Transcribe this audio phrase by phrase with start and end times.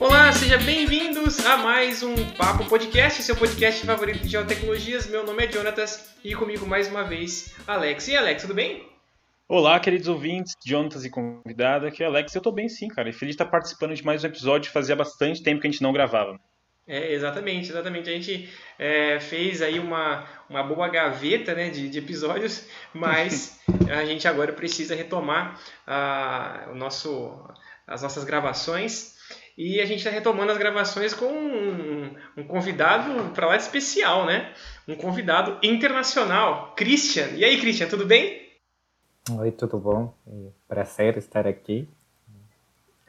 [0.00, 5.06] Olá, sejam bem-vindos a mais um Papo Podcast, seu podcast favorito de geotecnologias.
[5.06, 8.08] Meu nome é Jonatas e comigo mais uma vez Alex.
[8.08, 8.86] E Alex, tudo bem?
[9.48, 12.34] Olá, queridos ouvintes, Jonatas e convidado, aqui é Alex.
[12.34, 13.08] Eu tô bem sim, cara.
[13.08, 14.72] E feliz de estar participando de mais um episódio.
[14.72, 16.40] Fazia bastante tempo que a gente não gravava.
[16.86, 18.10] É, exatamente, exatamente.
[18.10, 18.48] A gente
[18.78, 23.58] é, fez aí uma, uma boa gaveta né, de, de episódios, mas
[23.90, 27.42] a gente agora precisa retomar a, o nosso,
[27.86, 29.14] as nossas gravações.
[29.56, 34.26] E a gente está retomando as gravações com um, um convidado para lá de especial,
[34.26, 34.52] né?
[34.86, 37.28] Um convidado internacional, Christian.
[37.36, 38.50] E aí, Christian, tudo bem?
[39.30, 40.12] Oi, tudo bom?
[40.66, 41.88] Prazer estar aqui.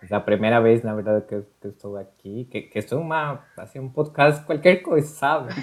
[0.10, 3.80] É a primeira vez, na verdade, que, que estou aqui, que, que é uma, assim,
[3.80, 5.54] um podcast qualquer coisa, sabe?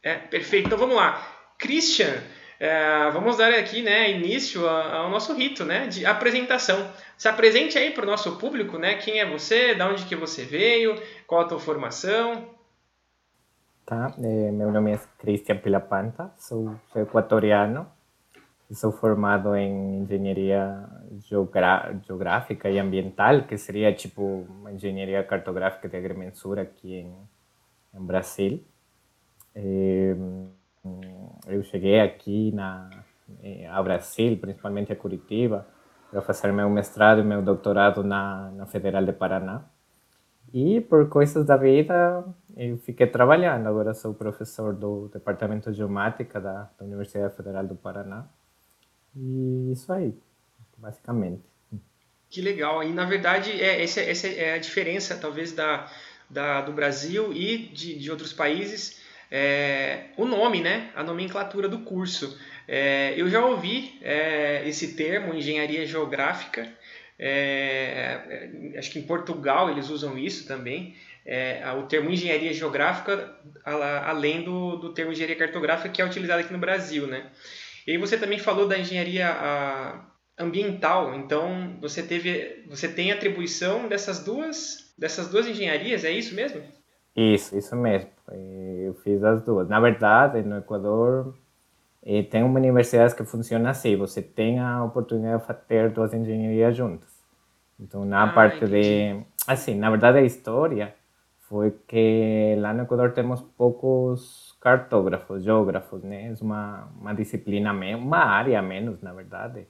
[0.00, 0.66] É, perfeito.
[0.66, 1.20] Então vamos lá.
[1.58, 2.22] Christian,
[2.62, 6.88] é, vamos dar aqui né, início ao nosso rito né, de apresentação.
[7.18, 8.94] Se apresente aí para o nosso público, né?
[8.94, 10.94] Quem é você, de onde que você veio,
[11.26, 12.48] qual a tua formação.
[13.84, 17.84] Tá, é, meu nome é Cristian Pilapanta, sou, sou equatoriano,
[18.70, 20.88] sou formado em engenharia
[22.06, 27.12] geográfica e ambiental, que seria tipo uma engenharia cartográfica de agrimensura aqui em,
[27.92, 28.64] em Brasil.
[29.52, 30.14] É,
[31.46, 32.90] eu cheguei aqui na,
[33.42, 35.66] eh, ao Brasil, principalmente a Curitiba,
[36.10, 39.64] para fazer meu mestrado e meu doutorado na, na Federal de Paraná.
[40.52, 42.24] E por coisas da vida,
[42.56, 43.66] eu fiquei trabalhando.
[43.66, 48.26] Agora sou professor do Departamento de Geomática da, da Universidade Federal do Paraná.
[49.16, 50.14] E isso aí,
[50.76, 51.42] basicamente.
[52.28, 52.82] Que legal.
[52.82, 55.90] E na verdade, é, essa, essa é a diferença, talvez, da,
[56.28, 59.01] da, do Brasil e de, de outros países
[59.34, 60.90] é, o nome, né?
[60.94, 62.38] A nomenclatura do curso.
[62.68, 66.68] É, eu já ouvi é, esse termo, engenharia geográfica.
[67.18, 70.94] É, é, acho que em Portugal eles usam isso também.
[71.24, 73.34] É, o termo engenharia geográfica,
[73.64, 77.30] além do, do termo engenharia cartográfica, que é utilizado aqui no Brasil, né?
[77.86, 80.04] E você também falou da engenharia a,
[80.38, 81.14] ambiental.
[81.14, 86.62] Então você teve, você tem atribuição dessas duas, dessas duas engenharias, é isso mesmo?
[87.16, 88.10] Isso, isso mesmo.
[88.92, 89.68] Eu fiz as duas.
[89.68, 91.34] Na verdade, no Equador,
[92.04, 96.76] eh, tem uma universidade que funciona assim: você tem a oportunidade de ter duas engenharias
[96.76, 97.08] juntas.
[97.80, 98.82] Então, na ah, parte entendi.
[98.82, 99.26] de.
[99.46, 100.94] Assim, na verdade, a história
[101.48, 106.28] foi que lá no Equador temos poucos cartógrafos, geógrafos, né?
[106.28, 109.66] É uma, uma disciplina, uma área menos, na verdade.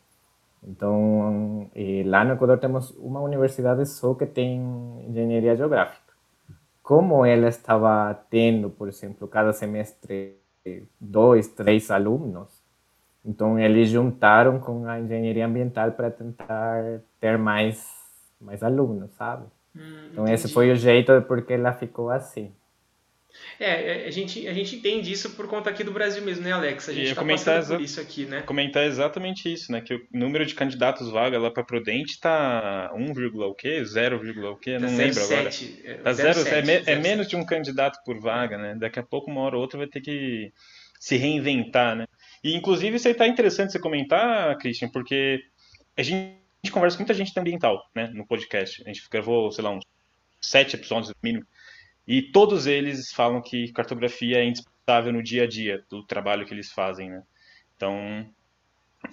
[0.64, 4.60] Então, eh, lá no Equador temos uma universidade só que tem
[5.08, 6.01] engenharia geográfica
[6.92, 10.36] como ela estava tendo, por exemplo, cada semestre
[11.00, 12.62] dois, três alunos,
[13.24, 17.82] então eles juntaram com a engenharia ambiental para tentar ter mais
[18.38, 19.46] mais alunos, sabe?
[19.74, 22.52] Hum, então esse foi o jeito de porque ela ficou assim.
[23.58, 26.52] É, é, a gente, a gente entende isso por conta aqui do Brasil mesmo, né,
[26.52, 26.88] Alex?
[26.88, 28.42] A gente está passando por isso aqui, né?
[28.42, 29.80] Comentar exatamente isso, né?
[29.80, 33.12] Que o número de candidatos vaga lá para Prudente tá 1,
[33.48, 33.84] o quê?
[33.84, 34.16] 0,
[34.50, 34.78] o quê?
[34.78, 36.02] Não tá lembro 7, agora.
[36.02, 38.74] Tá 0, 0, é, me, é menos de um candidato por vaga, né?
[38.78, 40.52] Daqui a pouco, uma hora ou outra, vai ter que
[40.98, 42.06] se reinventar, né?
[42.44, 45.40] E, inclusive, isso aí tá interessante você comentar, Christian, porque
[45.96, 48.10] a gente, a gente conversa com muita gente ambiental, né?
[48.14, 48.82] No podcast.
[48.84, 49.84] A gente gravou, sei lá, uns
[50.40, 51.46] sete episódios no mínimo
[52.06, 56.52] e todos eles falam que cartografia é indispensável no dia a dia do trabalho que
[56.52, 57.22] eles fazem, né?
[57.76, 58.28] Então,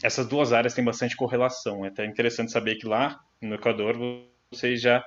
[0.04, 1.86] essas duas áreas têm bastante correlação.
[1.86, 3.96] É até interessante saber que lá no Equador
[4.52, 5.04] vocês já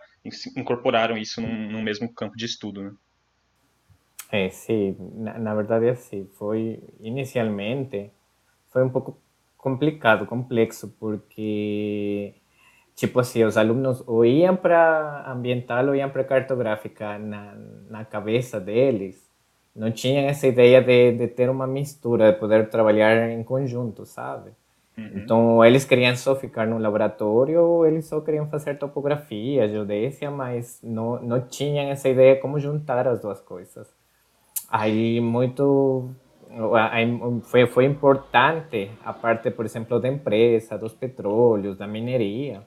[0.56, 2.92] incorporaram isso num mesmo campo de estudo, né?
[4.30, 4.96] É, sim.
[5.14, 8.10] Na, na verdade, assim, foi inicialmente
[8.70, 9.20] foi um pouco
[9.58, 12.34] complicado, complexo, porque
[12.94, 17.54] tipo assim, os alunos ou iam para ambiental ou iam para cartográfica na,
[17.90, 19.30] na cabeça deles,
[19.74, 24.50] não tinham essa ideia de, de ter uma mistura, de poder trabalhar em conjunto, sabe?
[24.96, 25.10] Uhum.
[25.14, 30.78] Então, eles queriam só ficar no laboratório, ou eles só queriam fazer topografia, geodésia, mas
[30.82, 33.88] não, não tinham essa ideia de como juntar as duas coisas.
[34.70, 36.10] Aí, muito
[37.44, 42.66] foi, foi importante a parte, por exemplo, da empresa, dos petróleos, da mineria,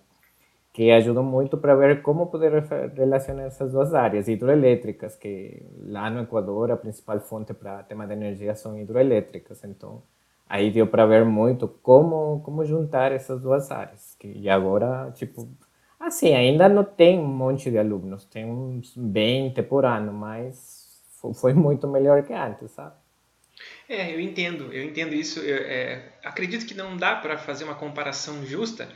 [0.75, 2.51] que ajudou muito para ver como poder
[2.97, 8.11] relacionar essas duas áreas hidroelétricas, que lá no Equador a principal fonte para tema de
[8.11, 9.63] energia são hidroelétricas.
[9.63, 10.03] Então,
[10.49, 14.17] aí deu para ver muito como como juntar essas duas áreas.
[14.19, 15.47] Que e agora, tipo,
[15.97, 21.01] assim, ainda não tem um monte de alunos, tem uns 20 por ano, mas
[21.35, 22.95] foi muito melhor que antes, sabe?
[23.87, 25.39] É, eu entendo, eu entendo isso.
[25.39, 28.89] Eu, é, acredito que não dá para fazer uma comparação justa,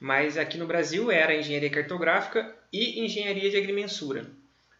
[0.00, 4.26] mas aqui no Brasil era engenharia cartográfica e engenharia de agrimensura.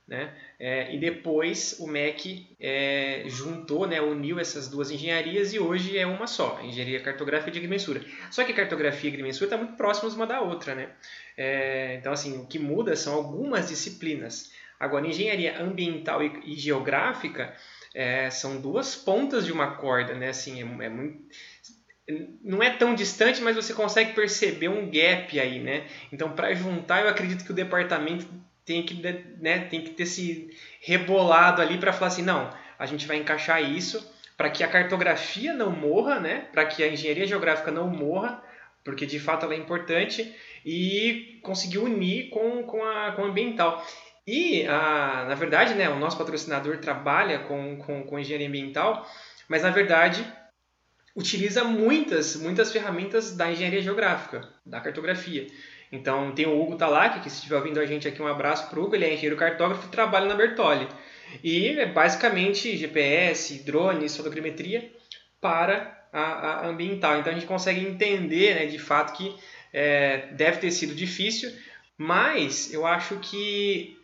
[0.09, 0.35] Né?
[0.59, 6.05] É, e depois o MEC é, juntou, né, uniu essas duas engenharias e hoje é
[6.05, 8.05] uma só, engenharia cartográfica e de agrimensura.
[8.29, 10.75] Só que cartografia e agrimensura estão tá muito próximas uma da outra.
[10.75, 10.89] Né?
[11.37, 14.53] É, então, assim, o que muda são algumas disciplinas.
[14.81, 17.55] Agora, engenharia ambiental e, e geográfica
[17.95, 20.15] é, são duas pontas de uma corda.
[20.15, 20.31] Né?
[20.31, 21.23] Assim, é, é muito
[22.43, 25.87] não é tão distante, mas você consegue perceber um gap aí, né?
[26.13, 28.27] Então, para juntar, eu acredito que o departamento
[28.65, 28.95] tem que,
[29.41, 33.63] né, tem que ter se rebolado ali para falar assim, não, a gente vai encaixar
[33.63, 36.47] isso para que a cartografia não morra, né?
[36.53, 38.43] Para que a engenharia geográfica não morra,
[38.85, 40.35] porque de fato ela é importante
[40.65, 43.85] e conseguir unir com, com, a, com o ambiental.
[44.27, 49.07] E, a, na verdade, né, o nosso patrocinador trabalha com, com, com engenharia ambiental,
[49.49, 50.25] mas na verdade
[51.15, 55.47] utiliza muitas, muitas ferramentas da engenharia geográfica, da cartografia.
[55.93, 58.79] Então tem o Hugo Talak, que se estiver ouvindo a gente aqui, um abraço para
[58.79, 60.89] o Hugo, ele é engenheiro cartógrafo e trabalha na Bertolli.
[61.43, 64.91] E é basicamente GPS, drones, fotogrametria
[65.41, 67.19] para a, a, ambiental.
[67.19, 69.35] Então a gente consegue entender né, de fato que
[69.73, 71.53] é, deve ter sido difícil,
[71.97, 74.00] mas eu acho que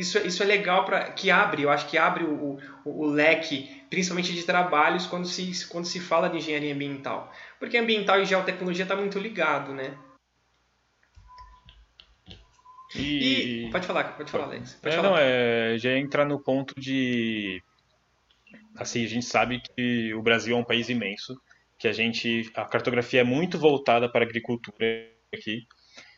[0.00, 3.80] isso, isso é legal para que abre, eu acho que abre o, o, o leque
[3.90, 7.32] principalmente de trabalhos, quando se, quando se fala de engenharia ambiental.
[7.58, 9.98] Porque ambiental e geotecnologia está muito ligado, né?
[12.94, 13.66] E...
[13.66, 13.70] e...
[13.70, 14.74] Pode falar, pode falar, Alex.
[14.74, 15.10] Pode é, falar.
[15.10, 17.62] Não, é, já entra no ponto de...
[18.76, 21.40] Assim, a gente sabe que o Brasil é um país imenso,
[21.78, 22.50] que a gente...
[22.54, 24.86] A cartografia é muito voltada para a agricultura
[25.34, 25.66] aqui.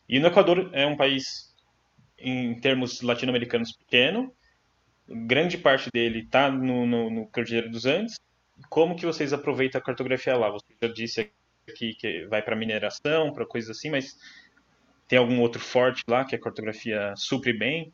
[0.08, 1.51] E no Equador é um país,
[2.22, 4.32] em termos latino-americanos, pequeno,
[5.08, 8.18] grande parte dele está no, no, no Cordilheira dos Andes.
[8.68, 10.50] Como que vocês aproveitam a cartografia lá?
[10.50, 11.32] Você já disse
[11.68, 14.16] aqui que vai para mineração, para coisas assim, mas
[15.08, 17.92] tem algum outro forte lá que a cartografia supre bem?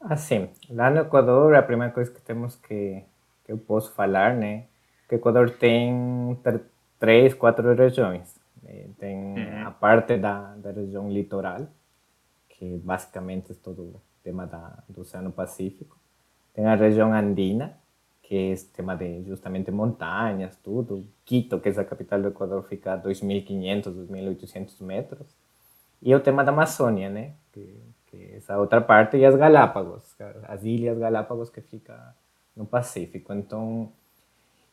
[0.00, 3.04] Assim, lá no Equador, a primeira coisa que temos que,
[3.44, 4.64] que eu posso falar, né,
[5.08, 6.38] que o Equador tem
[6.98, 8.38] três, quatro regiões.
[8.98, 9.66] Tem uhum.
[9.66, 11.66] a parte da, da região litoral,
[12.58, 15.96] que basicamente é todo tema da, do Oceano Pacífico.
[16.52, 17.78] Tem a região andina,
[18.20, 21.06] que é tema de justamente montanhas, tudo.
[21.24, 25.26] Quito, que é a capital do Equador, fica a 2.500, 2.800 metros.
[26.02, 27.34] E o tema da Amazônia, né?
[27.52, 30.16] Que, que é essa outra parte, e as Galápagos,
[30.48, 32.14] as Ilhas Galápagos que fica
[32.56, 33.32] no Pacífico.
[33.32, 33.92] Então,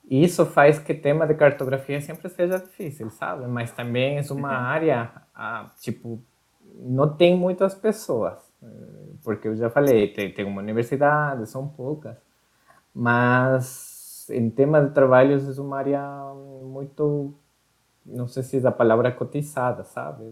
[0.10, 3.46] isso faz que o tema de cartografia sempre seja difícil, sabe?
[3.48, 6.20] Mas também é uma área, ah, tipo,
[6.80, 8.46] não tem muitas pessoas
[9.26, 12.16] porque eu já falei, tem, tem uma universidade, são poucas,
[12.94, 16.02] mas em tema de trabalhos é uma área
[16.64, 17.34] muito,
[18.06, 20.24] não sei se é a palavra cotizada, sabe?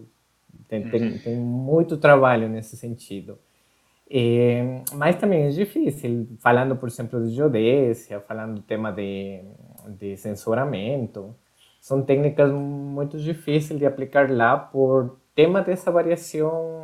[0.68, 1.18] Tem, tem, uhum.
[1.18, 3.36] tem muito trabalho nesse sentido.
[4.92, 9.42] Mas também é difícil, falando, por exemplo, de geodésia, falando do tema de,
[9.88, 11.34] de censuramento,
[11.80, 16.82] são técnicas muito difíceis de aplicar lá por tema dessa variação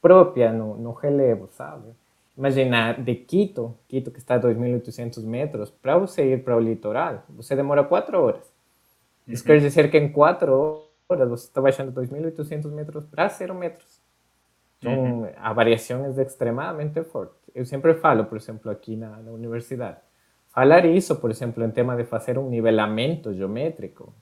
[0.00, 1.90] própria no, no relevo, sabe?
[2.36, 7.22] Imagina, de Quito, Quito que está a 2.800 metros, para você ir para o litoral,
[7.30, 8.52] você demora quatro horas.
[9.26, 9.46] Isso uhum.
[9.46, 14.00] quer dizer que em quatro horas você está baixando 2.800 metros para zero metros.
[14.78, 15.28] Então, uhum.
[15.36, 17.34] a variação é extremamente forte.
[17.54, 19.96] Eu sempre falo, por exemplo, aqui na, na universidade,
[20.50, 24.12] falar isso, por exemplo, em tema de fazer um nivelamento geométrico,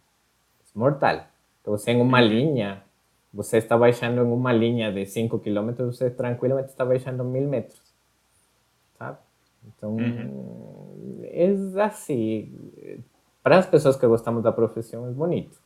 [0.63, 1.27] é mortal.
[1.61, 2.84] Então, você em uma linha,
[3.35, 7.85] você está baixando em uma linha de 5 km, você tranquilamente está baixando 1.000 metros
[8.99, 9.19] sabe?
[9.67, 11.21] Então, uhum.
[11.25, 12.53] é assim.
[13.43, 15.59] Para as pessoas que gostamos da profissão, é bonito.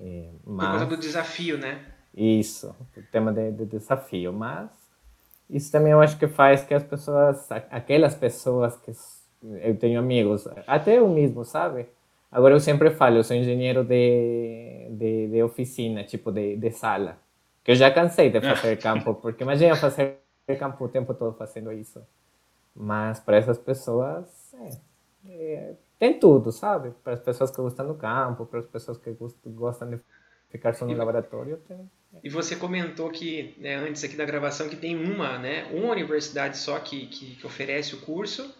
[0.00, 0.66] É, mas...
[0.66, 1.84] Por causa do desafio, né?
[2.14, 4.32] Isso, o tema de, de, desafio.
[4.32, 4.70] Mas
[5.50, 8.92] isso também eu acho que faz que as pessoas, aquelas pessoas que
[9.42, 11.86] eu tenho amigos, até eu mesmo, sabe?
[12.34, 17.16] Agora eu sempre falo, eu sou engenheiro de, de, de oficina, tipo de, de sala.
[17.62, 20.18] Que eu já cansei de fazer campo, porque imagina fazer
[20.58, 22.04] campo o tempo todo fazendo isso.
[22.74, 26.90] Mas para essas pessoas, é, é, tem tudo, sabe?
[27.04, 30.00] Para as pessoas que gostam do campo, para as pessoas que gostam de
[30.50, 31.58] ficar só no e, laboratório.
[31.68, 32.18] Tem, é.
[32.24, 36.58] E você comentou que, né, antes aqui da gravação, que tem uma, né, uma universidade
[36.58, 38.52] só que, que, que oferece o curso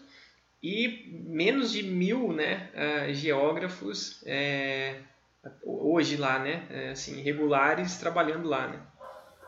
[0.61, 4.95] e menos de mil né, uh, geógrafos é,
[5.63, 8.79] hoje lá, né, é, assim, regulares trabalhando lá, né?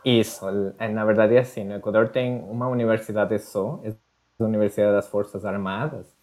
[0.05, 0.45] Isso,
[0.77, 3.81] é, na verdade é assim, no Equador tem uma universidade só,
[4.39, 6.15] Universidade das Forças Armadas.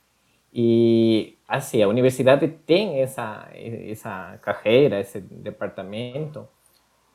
[0.53, 6.49] E, assim, a universidade tem essa, essa carreira, esse departamento,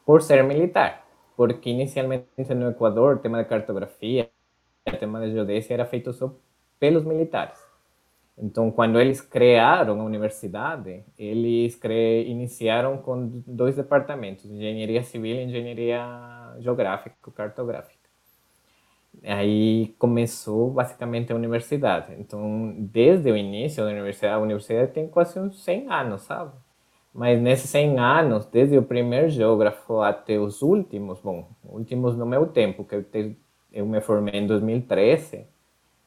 [0.06, 1.06] por ser militar.
[1.38, 4.30] Porque inicialmente no Equador, o tema de cartografia,
[4.86, 6.36] o tema de geodésia era feito só
[6.80, 7.60] pelos militares.
[8.42, 12.24] Então, quando eles criaram a universidade, eles cre...
[12.24, 16.00] iniciaram com dois departamentos, engenharia civil e engenharia
[16.60, 18.00] geográfica, cartográfica.
[19.24, 22.16] Aí começou basicamente a universidade.
[22.18, 26.54] Então, desde o início da universidade, a universidade tem quase uns 100 anos, sabe?
[27.14, 32.48] Mas nesses 100 anos, desde o primeiro geógrafo até os últimos, bom, últimos no meu
[32.48, 33.38] tempo, que eu, te,
[33.74, 35.46] eu me formei em 2013,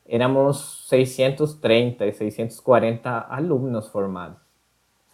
[0.06, 4.38] éramos 630 e 640 alunos formados,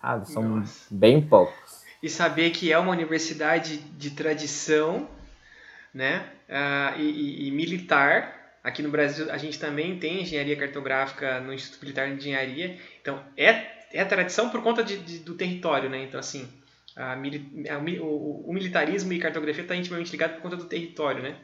[0.01, 0.31] sabe?
[0.31, 0.87] São Nossa.
[0.91, 1.85] bem poucos.
[2.03, 5.09] E saber que é uma universidade de tradição,
[5.93, 6.33] né?
[6.49, 8.37] uh, e, e, militar.
[8.65, 12.79] Aqui no Brasil a gente também tem engenharia cartográfica no Instituto Militar de Engenharia.
[13.01, 16.03] Então é, é tradição por conta de, de, do território, né?
[16.03, 16.49] Então assim,
[16.97, 21.37] a, a, o, o, militarismo e cartografia está intimamente ligado por conta do território, né?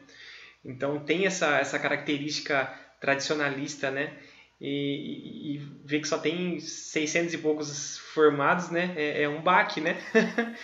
[0.63, 2.71] Então tem essa, essa característica
[3.05, 4.13] tradicionalista, né?
[4.59, 8.93] E, e, ver que só tem 600 e poucos formados, né?
[8.95, 9.97] É, é um baque, né?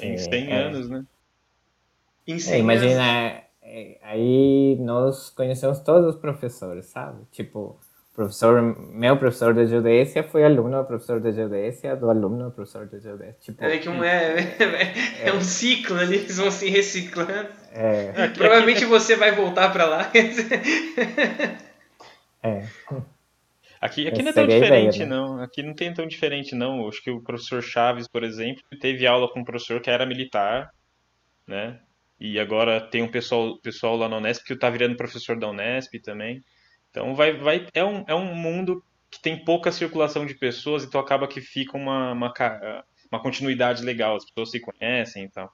[0.00, 0.56] é, em 100 é.
[0.56, 1.04] anos, né?
[2.26, 7.24] Em 100 é, imagina, é, aí nós conhecemos todos os professores, sabe?
[7.32, 7.78] Tipo,
[8.14, 12.86] professor, meu professor de geodésia foi aluno do professor de geodésia, do aluno do professor
[12.86, 13.36] de geodésia.
[13.40, 14.38] Tipo, é que um é,
[15.24, 17.48] é, é, um ciclo ali, eles vão se reciclando.
[17.72, 18.28] É.
[18.28, 20.10] Provavelmente você vai voltar para lá.
[22.40, 22.68] é.
[23.80, 25.16] Aqui, aqui não é tão diferente, ideia, né?
[25.16, 25.42] não.
[25.42, 26.88] Aqui não tem tão diferente, não.
[26.88, 30.70] Acho que o professor Chaves, por exemplo, teve aula com um professor que era militar,
[31.46, 31.80] né?
[32.18, 35.98] E agora tem um pessoal, pessoal lá na Unesp que está virando professor da Unesp
[36.00, 36.42] também.
[36.94, 41.00] Então vai, vai, é, um, é um mundo que tem pouca circulação de pessoas, então
[41.00, 42.32] acaba que fica uma, uma,
[43.10, 45.52] uma continuidade legal, as pessoas se conhecem e tal.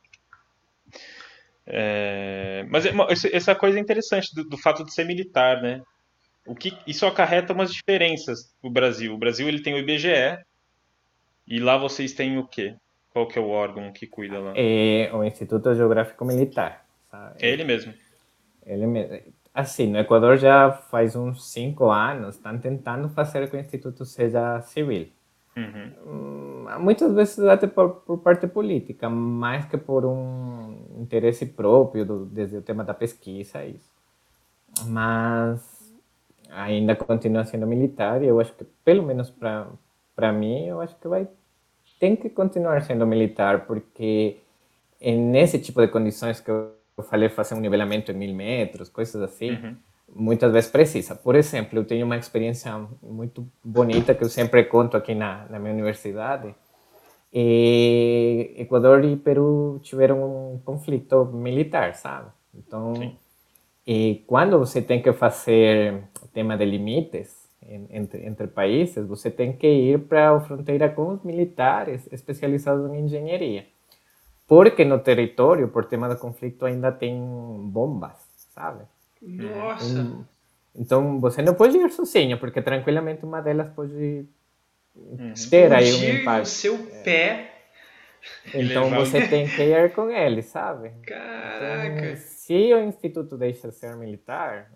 [1.67, 2.93] É, mas é
[3.33, 5.81] essa coisa é interessante do, do, fato de ser militar, né?
[6.47, 9.15] O que, isso acarreta umas diferenças no Brasil.
[9.15, 10.39] O Brasil ele tem o IBGE
[11.47, 12.75] e lá vocês têm o quê?
[13.15, 14.53] Qual que é o órgão que cuida lá?
[14.57, 16.85] É o Instituto Geográfico Militar.
[17.11, 17.35] Sabe?
[17.41, 17.95] É ele mesmo.
[18.67, 19.33] Ele mesmo.
[19.61, 24.61] Assim, no Equador já faz uns cinco anos, estão tentando fazer que o Instituto seja
[24.63, 25.09] civil.
[25.55, 25.93] Uhum.
[26.07, 32.25] Hum, muitas vezes até por, por, parte política, mais que por um interesse próprio, do,
[32.25, 33.91] desde o tema da pesquisa, isso.
[34.87, 35.61] Mas
[36.51, 41.07] ainda continua sendo militar e eu acho que, pelo menos para mim, eu acho que
[41.07, 41.29] vai
[41.99, 44.39] tem que continuar sendo militar, porque
[45.03, 49.53] nesse tipo de condições que eu falei, fazer um nivelamento em mil metros, coisas assim,
[49.53, 49.77] uhum.
[50.15, 51.15] muitas vezes precisa.
[51.15, 55.59] Por exemplo, eu tenho uma experiência muito bonita que eu sempre conto aqui na, na
[55.59, 56.55] minha universidade.
[57.33, 62.31] E Equador e Peru tiveram um conflito militar, sabe?
[62.55, 63.17] Então, Sim.
[63.93, 67.49] E quando você tem que fazer o tema de limites
[67.91, 73.01] entre, entre países, você tem que ir para a fronteira com os militares especializados em
[73.01, 73.67] engenharia.
[74.51, 77.17] Porque no território, por tema do conflito, ainda tem
[77.71, 78.19] bombas,
[78.53, 78.83] sabe?
[79.23, 80.27] Nossa!
[80.75, 84.27] Então, você não pode ir sozinho, porque tranquilamente uma delas pode
[84.97, 85.33] uhum.
[85.49, 86.43] ter aí um impacto.
[86.43, 87.53] o seu pé.
[88.53, 90.91] Então você tem que ir com ele, sabe?
[91.07, 91.87] Caraca!
[91.87, 94.73] Então, se o instituto deixa ser militar,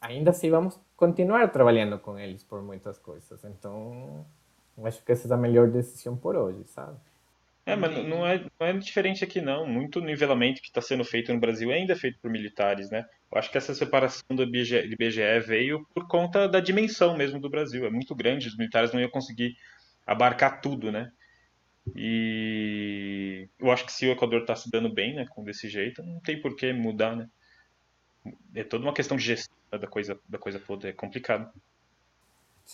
[0.00, 3.44] ainda assim vamos continuar trabalhando com eles por muitas coisas.
[3.44, 4.24] Então,
[4.84, 6.96] acho que essa é a melhor decisão por hoje, sabe?
[7.72, 9.66] É, mas não é, não é diferente aqui não.
[9.66, 13.06] Muito nivelamento que está sendo feito no Brasil é ainda feito por militares, né?
[13.30, 17.40] Eu acho que essa separação do IBGE, do IBGE veio por conta da dimensão mesmo
[17.40, 17.86] do Brasil.
[17.86, 19.56] É muito grande, os militares não iam conseguir
[20.06, 21.12] abarcar tudo, né?
[21.96, 26.02] E eu acho que se o Equador está se dando bem, né, com desse jeito,
[26.02, 27.28] não tem por que mudar, né?
[28.54, 31.50] É toda uma questão de gestão da coisa, da coisa toda, é complicado.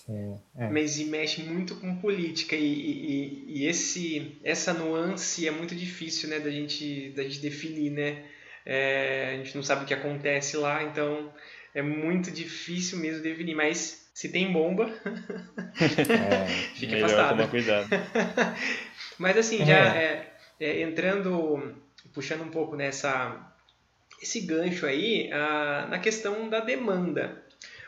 [0.04, 0.68] Sim, é.
[0.68, 6.28] Mas e mexe muito com política e, e, e, esse, essa nuance é muito difícil
[6.28, 8.24] né, da, gente, da gente definir, né?
[8.64, 11.32] É, a gente não sabe o que acontece lá, então
[11.74, 14.84] é muito difícil mesmo definir, mas se tem bomba,
[15.80, 17.36] é, fique melhor afastado.
[17.36, 17.88] tomar cuidado.
[19.18, 20.30] mas assim, já é.
[20.60, 21.74] É, é, entrando,
[22.12, 23.50] puxando um pouco nessa
[24.20, 27.45] esse gancho aí ah, na questão da demanda.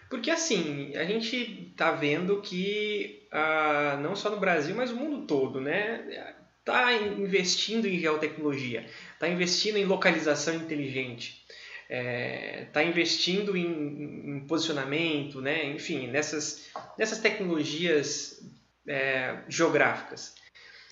[0.09, 5.27] Porque assim, a gente está vendo que ah, não só no Brasil, mas o mundo
[5.27, 6.35] todo, né?
[6.61, 11.43] Está investindo em geotecnologia, está investindo em localização inteligente,
[11.89, 15.65] está é, investindo em, em, posicionamento, né?
[15.65, 18.43] enfim, nessas, nessas tecnologias
[18.87, 20.35] é, geográficas.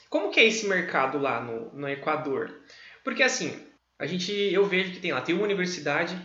[0.08, 2.62] Como que é esse mercado lá no, no Equador?
[3.04, 3.62] Porque assim,
[3.98, 6.16] a gente, eu vejo que tem lá, tem uma universidade,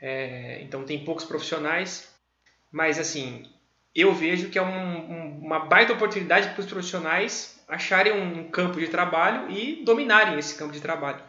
[0.00, 2.07] é, então tem poucos profissionais,
[2.70, 3.44] mas, assim,
[3.94, 8.80] eu vejo que é um, um, uma baita oportunidade para os profissionais acharem um campo
[8.80, 11.22] de trabalho e dominarem esse campo de trabalho.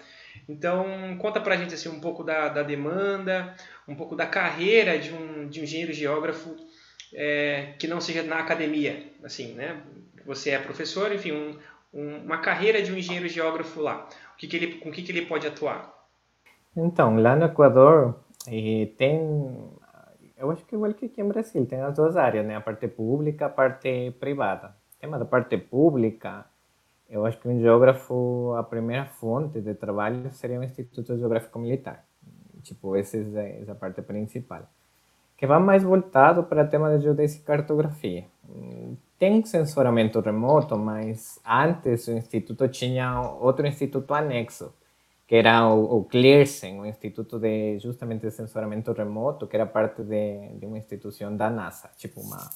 [0.47, 3.53] Então, conta para a gente assim, um pouco da, da, demanda,
[3.87, 6.55] um pouco da carreira de um, de um engenheiro geógrafo
[7.13, 9.11] é, que não seja na academia.
[9.23, 9.81] Assim, né?
[10.25, 11.57] Você é professor, enfim, um,
[11.93, 14.07] um, uma carreira de um engenheiro geógrafo lá.
[14.33, 15.93] O que, que ele, com o que, que ele pode atuar?
[16.75, 18.15] Então, lá no Equador,
[18.47, 19.19] eh, tem
[20.39, 22.55] eu acho que igual que aqui em Brasil, tem as duas áreas, né?
[22.55, 24.69] A parte pública, a parte privada.
[24.95, 26.45] O tema da parte pública,
[27.09, 32.05] eu acho que um geógrafo, a primeira fonte de trabalho seria o Instituto Geográfico Militar.
[32.63, 34.63] Tipo, essa é a parte principal.
[35.35, 38.25] Que vai mais voltado para o tema de geodésia e cartografia.
[39.17, 44.73] Tem sensoramento remoto, mas antes o instituto tinha outro instituto anexo,
[45.29, 50.01] que era o, o CLIRSEN, o Instituto de justamente de Censuramento Remoto, que era parte
[50.01, 52.49] de, de uma instituição da NASA, tipo uma,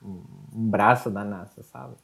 [0.00, 1.96] um braço da NASA, sabe?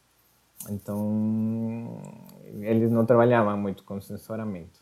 [0.68, 2.02] Então,
[2.44, 4.80] eles não trabalhavam muito com censuramento.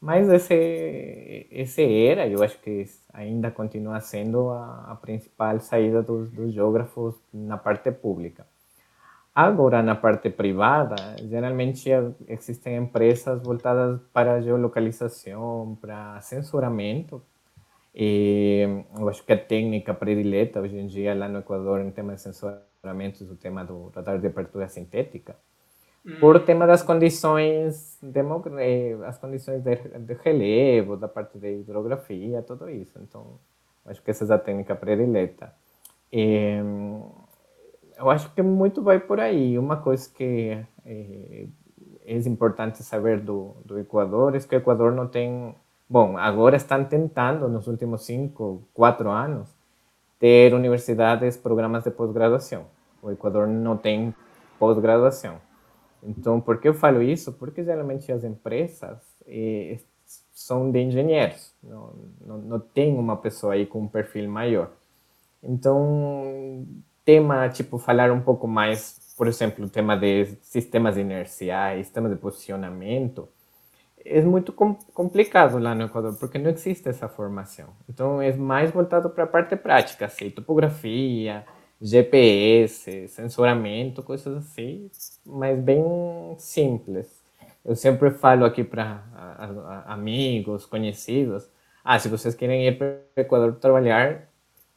[0.00, 6.30] Mas esse, esse era, eu acho que ainda continua sendo a, a principal saída dos,
[6.30, 8.46] dos geógrafos na parte pública.
[9.34, 10.96] Agora, na parte privada,
[11.28, 11.88] geralmente
[12.26, 17.22] existem empresas voltadas para geolocalização, para censuramento.
[17.94, 22.14] E eu acho que a técnica predileta hoje em dia lá no Equador em tema
[22.14, 25.36] de censuramento é o tema do radar de abertura sintética.
[26.04, 26.16] Hum.
[26.20, 32.68] Por tema das condições, eh, as condições de, de relevo, da parte de hidrografia, tudo
[32.70, 32.98] isso.
[33.02, 33.38] Então,
[33.84, 35.52] acho que essa é a técnica predileta.
[36.12, 36.60] E,
[37.98, 39.58] eu acho que muito vai por aí.
[39.58, 40.56] Uma coisa que
[40.86, 41.46] é,
[42.06, 45.54] é importante saber do, do Equador é que o Equador não tem.
[45.90, 49.48] Bom, agora estão tentando, nos últimos cinco, quatro anos,
[50.18, 52.66] ter universidades, programas de pós-graduação.
[53.02, 54.14] O Equador não tem
[54.58, 55.36] pós-graduação.
[56.02, 57.32] Então, por que eu falo isso?
[57.32, 59.78] Porque geralmente as empresas eh,
[60.32, 61.92] são de engenheiros, não,
[62.24, 64.70] não, não tem uma pessoa aí com um perfil maior.
[65.42, 66.64] Então,
[67.08, 72.16] tema, tipo, falar um pouco mais, por exemplo, o tema de sistemas inerciais, sistema de
[72.16, 73.26] posicionamento,
[74.04, 77.68] é muito com, complicado lá no Equador, porque não existe essa formação.
[77.88, 81.46] Então, é mais voltado para a parte prática, assim, topografia,
[81.80, 84.90] GPS, sensoramento, coisas assim,
[85.24, 85.82] mas bem
[86.36, 87.22] simples.
[87.64, 89.02] Eu sempre falo aqui para
[89.86, 91.48] amigos, conhecidos,
[91.82, 94.27] ah, se vocês querem ir para o Equador trabalhar,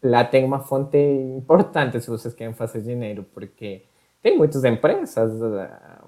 [0.02, 3.84] lá tem uma fonte importante se vocês querem fazer dinheiro, porque
[4.22, 5.42] tem muitas empresas,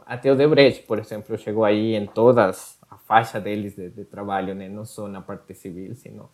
[0.06, 4.54] até o Debrecht, por exemplo, chegou aí em todas a faixa deles de, de trabalho,
[4.54, 4.70] né?
[4.70, 6.30] não só na parte civil, sino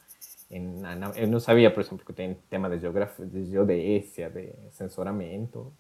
[1.15, 5.71] eu não sabia, por exemplo, que tem tema de geografia, de geodésia, de sensoramento.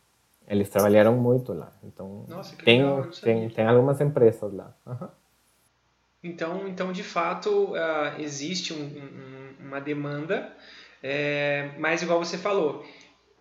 [0.47, 1.71] Eles trabalharam muito lá.
[1.83, 4.75] Então, Nossa, tem, legal, tem, tem algumas empresas lá.
[4.85, 5.07] Uhum.
[6.23, 10.53] Então, então, de fato, uh, existe um, um, uma demanda,
[11.01, 12.85] é, mas igual você falou,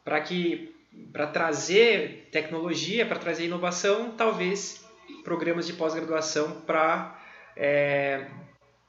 [0.05, 0.75] para que
[1.13, 4.85] para trazer tecnologia, para trazer inovação, talvez
[5.23, 7.21] programas de pós-graduação para
[7.57, 8.27] é,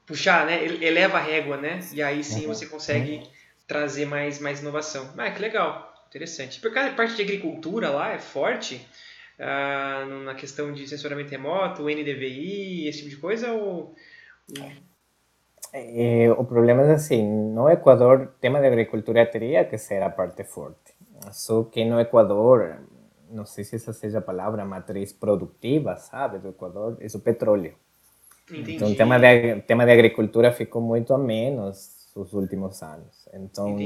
[0.06, 0.64] puxar, né?
[0.64, 1.80] Eleva a régua, né?
[1.92, 2.54] E aí sim uhum.
[2.54, 3.26] você consegue uhum.
[3.66, 5.12] trazer mais, mais inovação.
[5.16, 6.60] Ah, que legal, interessante.
[6.60, 8.86] Porque a parte de agricultura lá é forte
[9.38, 13.52] ah, na questão de sensoramento remoto, NDVI, esse tipo de coisa?
[13.52, 13.94] Ou...
[15.72, 20.44] É, o problema é assim, no Equador, tema de agricultura teria que ser a parte
[20.44, 20.94] forte.
[21.30, 22.78] Só que no Equador,
[23.30, 27.74] não sei se essa seja a palavra, matriz produtiva, sabe, do Equador, é o petróleo.
[28.50, 28.76] Entendi.
[28.76, 33.28] Então, o tema de, tema de agricultura ficou muito a menos nos últimos anos.
[33.32, 33.76] Então,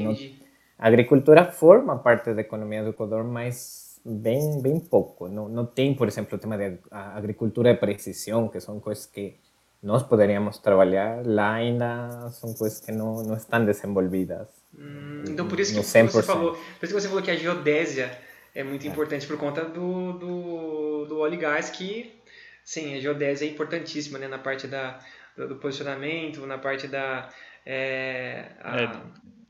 [0.78, 5.28] a agricultura forma parte da economia do Equador, mas bem, bem pouco.
[5.28, 9.36] Não, não tem, por exemplo, o tema de agricultura de precisão, que são coisas que
[9.84, 14.48] nós poderíamos trabalhar, lá ainda são coisas que não, não estão desenvolvidas.
[14.76, 18.10] Hum, então, por isso que você falou, por isso que você falou que a geodésia
[18.54, 18.90] é muito é.
[18.90, 22.24] importante por conta do, do, do óleo e gás que
[22.64, 24.26] Sim, a geodésia é importantíssima, né?
[24.26, 24.98] Na parte da,
[25.36, 27.28] do, do posicionamento, na parte da
[27.66, 28.90] é, é,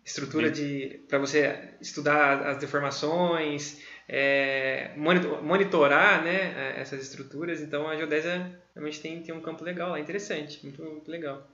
[0.04, 6.78] estrutura de para você estudar as deformações, é, monitorar, né?
[6.78, 7.60] Essas estruturas.
[7.60, 11.46] Então a geodésia realmente tem, tem um campo legal lá, interessante, muito, muito legal.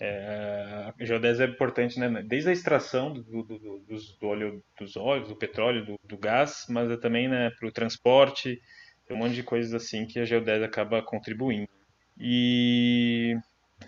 [0.00, 2.22] É, a geodésia é importante, né?
[2.22, 3.78] Desde a extração do, do, do,
[4.20, 8.62] do óleo, dos óleos, do petróleo, do, gás, mas é também né, para o transporte,
[9.10, 11.68] um monte de coisas assim que a geodésia acaba contribuindo.
[12.16, 13.36] E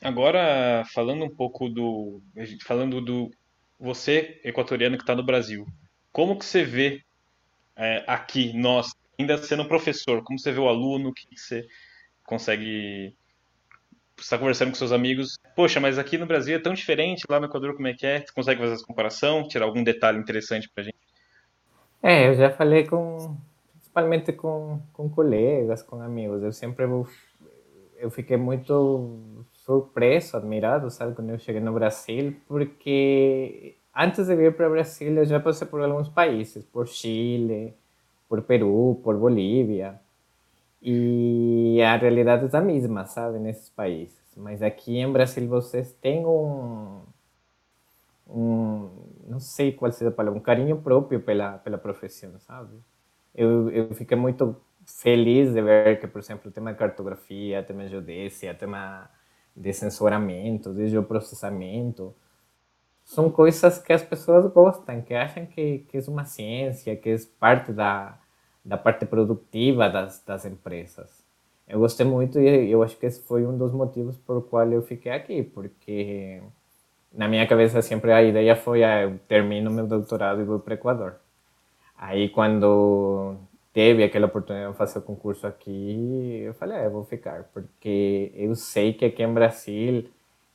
[0.03, 2.21] agora falando um pouco do
[2.65, 3.31] falando do
[3.79, 5.67] você equatoriano que está no Brasil,
[6.13, 7.03] como que você vê
[7.77, 11.67] é, aqui nós ainda sendo professor, como você vê o aluno, que você
[12.25, 13.15] consegue
[14.19, 17.47] está conversando com seus amigos, poxa, mas aqui no Brasil é tão diferente, lá no
[17.47, 18.21] Equador como é que é?
[18.21, 20.97] Você consegue fazer essa comparação, tirar algum detalhe interessante para gente?
[22.03, 23.37] É, eu já falei com
[23.91, 26.43] principalmente com, com colegas, com amigos.
[26.43, 27.07] Eu sempre vou,
[27.99, 34.55] eu fiquei muito surpreso, admirado, sabe, quando eu cheguei no Brasil, porque antes de vir
[34.57, 37.75] para o Brasil eu já passei por alguns países, por Chile,
[38.29, 40.01] por Peru, por Bolívia,
[40.83, 44.19] e a realidade é a mesma, sabe, nesses países.
[44.37, 47.01] Mas aqui em Brasil vocês têm um,
[48.29, 48.89] um
[49.29, 52.79] não sei qual seja a palavra, um carinho próprio pela, pela profissão, sabe?
[53.35, 57.85] eu, eu fiquei muito feliz de ver que, por exemplo, o tema de cartografia, tema
[57.85, 59.09] de geodésia, tema
[59.55, 62.15] de sensoramento, de geoprocessamento,
[63.11, 67.17] são coisas que as pessoas gostam, que acham que, que é uma ciência, que é
[67.41, 68.17] parte da,
[68.65, 71.11] da parte produtiva das, das empresas.
[71.67, 74.81] Eu gostei muito e eu acho que esse foi um dos motivos por qual eu
[74.83, 76.41] fiquei aqui, porque
[77.13, 80.71] na minha cabeça sempre a ideia foi, ah, eu termino meu doutorado e vou para
[80.71, 81.17] o Equador.
[81.99, 83.35] Aí quando
[83.73, 88.55] teve aquela oportunidade de fazer o concurso aqui, eu falei, é, vou ficar, porque eu
[88.55, 90.09] sei que aqui em Brasil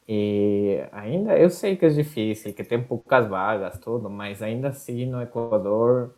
[0.08, 5.06] e ainda eu sei que é difícil, que tem poucas vagas, tudo, mas ainda assim
[5.06, 6.14] no Equador,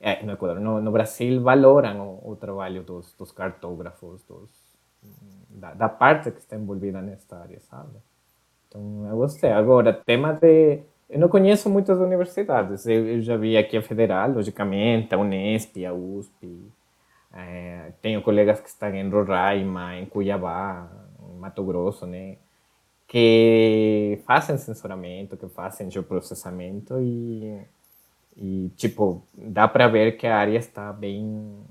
[0.00, 4.50] é, no Equador, no, no Brasil valoram o, o trabalho dos, dos cartógrafos, dos,
[5.48, 7.98] da, da, parte que está envolvida nessa área, sabe?
[8.68, 9.50] Então eu gostei.
[9.50, 10.80] Agora, tema de
[11.12, 12.86] eu não conheço muitas universidades.
[12.86, 16.72] Eu, eu, já vi aqui a Federal, logicamente, a Unesp, a USP.
[17.34, 20.90] É, tenho colegas que estão em Roraima, em Cuiabá,
[21.30, 22.38] em Mato Grosso, né?
[23.12, 27.60] Que fazem censuramento, que fazem geoprocessamento e,
[28.34, 31.62] e tipo, dá para ver que a área está bem,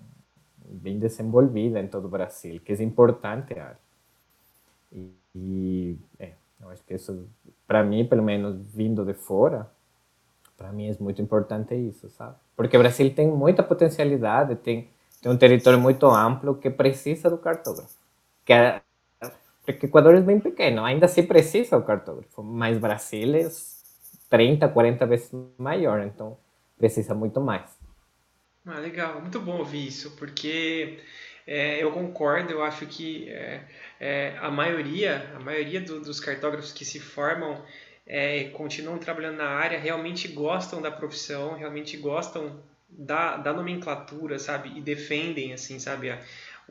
[0.68, 3.80] bem desenvolvida em todo o Brasil, que é importante a área.
[4.92, 7.28] E, e é, eu acho que isso
[7.66, 9.68] para mim, pelo menos vindo de fora,
[10.58, 12.36] para mim é muito importante isso, sabe?
[12.56, 17.38] Porque o Brasil tem muita potencialidade, tem, tem um território muito amplo que precisa do
[17.38, 17.96] cartógrafo.
[18.46, 18.82] Que é,
[19.74, 23.50] porque o Equador é bem pequeno, ainda assim precisa do cartógrafo, mas Brasil é
[24.30, 26.38] 30, 40 vezes maior, então
[26.78, 27.70] precisa muito mais.
[28.66, 31.00] Ah, legal, muito bom ouvir isso, porque
[31.46, 33.64] é, eu concordo, eu acho que é,
[34.00, 37.62] é, a maioria, a maioria do, dos cartógrafos que se formam
[38.06, 44.78] é, continuam trabalhando na área, realmente gostam da profissão, realmente gostam da, da nomenclatura, sabe?
[44.78, 46.20] E defendem, assim, sabe, a,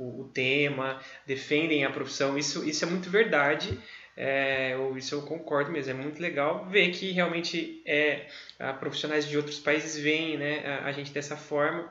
[0.01, 2.39] o, o, tema, defendem a profissão.
[2.39, 3.79] Isso, isso é muito verdade.
[4.17, 8.27] É, isso eu concordo mesmo, é muito legal ver que realmente é,
[8.79, 11.91] profissionais de outros países veem né, a, a gente dessa forma.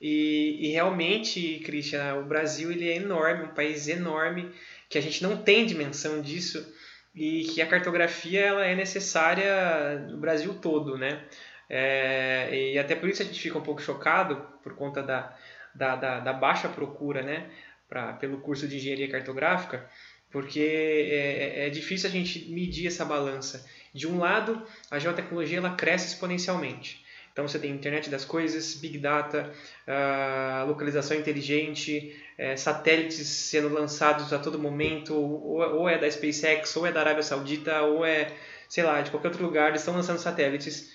[0.00, 4.52] E, e, realmente, Christian, o Brasil ele é enorme, um país enorme,
[4.88, 6.70] que a gente não tem dimensão disso
[7.14, 11.24] e que a cartografia ela é necessária no Brasil todo, né?
[11.68, 15.36] É, e até por isso a gente fica um pouco chocado por conta da,
[15.76, 17.50] da, da, da baixa procura, né?
[17.88, 19.88] Pra, pelo curso de engenharia cartográfica,
[20.30, 23.64] porque é, é, é difícil a gente medir essa balança.
[23.94, 27.04] De um lado, a geotecnologia ela cresce exponencialmente.
[27.32, 29.52] Então você tem internet das coisas, big data,
[29.86, 36.74] uh, localização inteligente, uh, satélites sendo lançados a todo momento, ou, ou, é da SpaceX,
[36.76, 38.32] ou é da Arábia Saudita, ou é,
[38.68, 40.90] sei lá, de qualquer outro lugar, eles estão lançando satélites.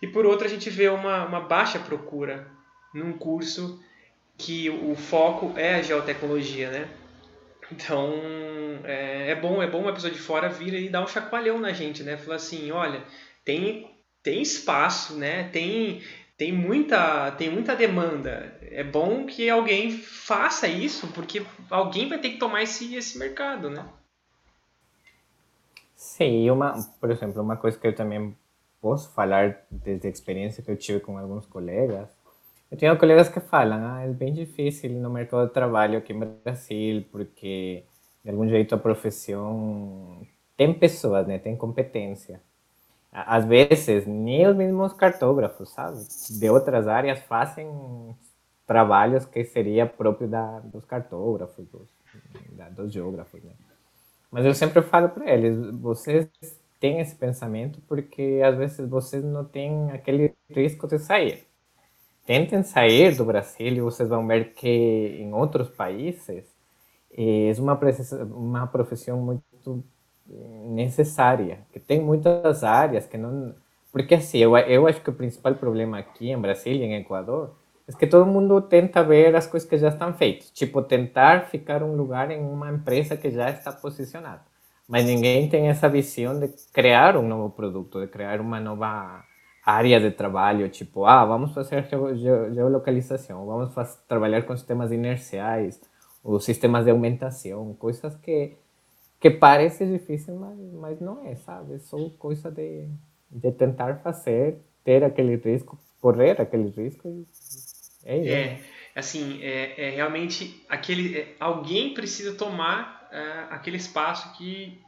[0.00, 2.48] E por outro, a gente vê uma, uma baixa procura
[2.94, 3.84] num curso
[4.36, 6.88] que o foco é a geotecnologia, né?
[7.70, 8.12] Então
[8.84, 11.72] é, é bom é bom uma pessoa de fora vir e dar um chacoalhão na
[11.72, 12.16] gente, né?
[12.16, 13.02] Falar assim, olha,
[13.44, 13.90] tem
[14.22, 15.48] tem espaço, né?
[15.50, 16.02] Tem
[16.36, 18.58] tem muita tem muita demanda.
[18.62, 23.70] É bom que alguém faça isso, porque alguém vai ter que tomar esse esse mercado,
[23.70, 23.84] né?
[25.94, 28.36] Sim, uma, por exemplo, uma coisa que eu também
[28.80, 32.08] posso falar desde a experiência que eu tive com alguns colegas.
[32.70, 36.26] Eu tenho colegas que falam, ah, é bem difícil no mercado de trabalho aqui no
[36.26, 37.84] Brasil, porque
[38.24, 40.26] de algum jeito a profissão
[40.56, 41.38] tem pessoas, né?
[41.38, 42.40] Tem competência
[43.24, 45.98] às vezes nem os mesmos cartógrafos, sabe,
[46.38, 47.66] de outras áreas fazem
[48.66, 51.88] trabalhos que seria próprio da, dos cartógrafos, dos,
[52.50, 53.52] da, dos geógrafos, né?
[54.30, 56.28] Mas eu sempre falo para eles, vocês
[56.78, 61.46] têm esse pensamento porque às vezes vocês não têm aquele risco de sair.
[62.26, 66.44] Tentem sair do Brasil e vocês vão ver que em outros países
[67.16, 67.78] é uma,
[68.34, 69.84] uma profissão muito
[70.68, 73.54] necessária, que tem muitas áreas que não...
[73.92, 77.54] Porque assim, eu, eu acho que o principal problema aqui em Brasília, em Equador,
[77.88, 80.50] é que todo mundo tenta ver as coisas que já estão feitas.
[80.50, 84.42] Tipo, tentar ficar um lugar em uma empresa que já está posicionada.
[84.88, 89.24] Mas ninguém tem essa visão de criar um novo produto, de criar uma nova
[89.66, 91.86] área de trabalho, tipo, ah, vamos fazer
[92.54, 95.80] geolocalização, vamos fazer, trabalhar com sistemas inerciais,
[96.22, 98.56] ou sistemas de aumentação, coisas que
[99.18, 101.74] que parece difícil, mas, mas não é, sabe?
[101.74, 102.86] É só coisa de,
[103.30, 107.26] de tentar fazer, ter aquele risco, correr aquele risco e
[108.04, 108.32] é isso.
[108.32, 108.60] É,
[108.94, 114.80] assim, é, é realmente aquele, é, alguém precisa tomar é, aquele espaço que,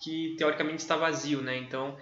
[0.00, 1.58] que teoricamente está vazio, né?
[1.58, 1.96] Então,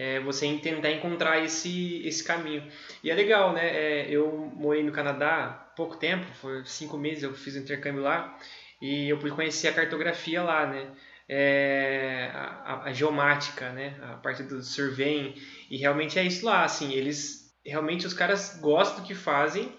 [0.00, 2.66] é, você tentar encontrar esse, esse caminho.
[3.04, 3.66] E é legal, né?
[3.66, 8.02] É, eu morei no Canadá há pouco tempo, foi cinco meses eu fiz o intercâmbio
[8.02, 8.34] lá,
[8.80, 10.90] e eu pude conhecer a cartografia lá, né?
[11.28, 13.94] É, a, a, geomática, né?
[14.02, 15.34] A parte do surveying
[15.70, 19.70] e realmente é isso lá, assim, eles realmente os caras gostam do que fazem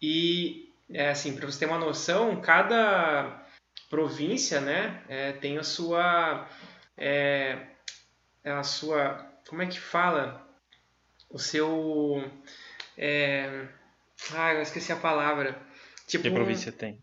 [0.00, 3.42] e é, assim para você ter uma noção, cada
[3.88, 5.02] província, né?
[5.08, 6.46] É, tem a sua
[6.98, 7.56] é,
[8.44, 10.48] a sua como é que fala
[11.28, 12.24] o seu
[12.96, 13.68] é,
[14.32, 15.60] ah, eu esqueci a palavra.
[16.06, 16.98] Tipo, que província tem?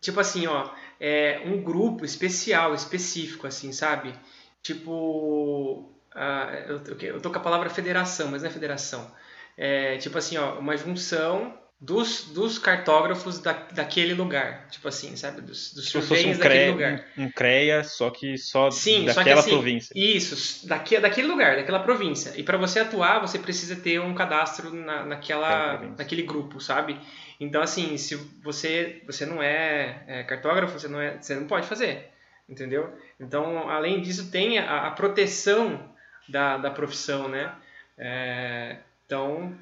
[0.00, 4.14] Tipo assim, ó, é um grupo especial, específico, assim, sabe?
[4.62, 9.12] Tipo, uh, eu, eu tô com a palavra federação, mas não é federação.
[9.56, 14.68] É tipo assim, ó, uma junção dos, dos cartógrafos da, daquele lugar.
[14.70, 15.40] Tipo assim, sabe?
[15.40, 17.04] Dos, dos tipo um daquele lugar.
[17.16, 19.92] Um, um CREA, só que só Sim, daquela só que, assim, província.
[19.96, 22.32] Isso, daqui, daquele lugar, daquela província.
[22.36, 27.00] E para você atuar, você precisa ter um cadastro na, naquela, naquele grupo, sabe?
[27.40, 31.66] Então, assim, se você, você não é, é cartógrafo, você não, é, você não pode
[31.66, 32.10] fazer,
[32.46, 32.92] entendeu?
[33.18, 35.90] Então, além disso, tem a, a proteção
[36.28, 37.54] da, da profissão, né?
[37.96, 39.56] É, então,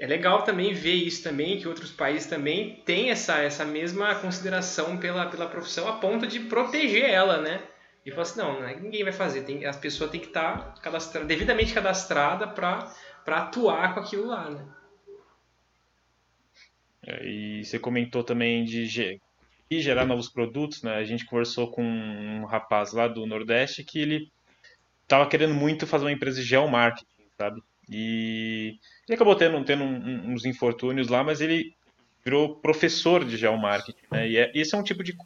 [0.00, 4.96] é legal também ver isso também, que outros países também têm essa, essa mesma consideração
[4.96, 7.62] pela, pela profissão a ponto de proteger ela, né?
[8.04, 10.80] E falar assim, não, é ninguém vai fazer, tem, as pessoas têm que estar tá
[10.80, 12.90] cadastra, devidamente cadastrada para
[13.26, 14.66] atuar com aquilo lá, né?
[17.06, 18.86] É, e você comentou também de
[19.70, 20.94] gerar novos produtos, né?
[20.94, 24.32] A gente conversou com um rapaz lá do Nordeste que ele
[25.02, 27.62] estava querendo muito fazer uma empresa de geomarketing, sabe?
[27.90, 31.74] E ele acabou tendo, tendo uns infortúnios lá, mas ele
[32.24, 34.06] virou professor de geomarketing.
[34.10, 34.28] Né?
[34.28, 35.16] E é, esse é um tipo de.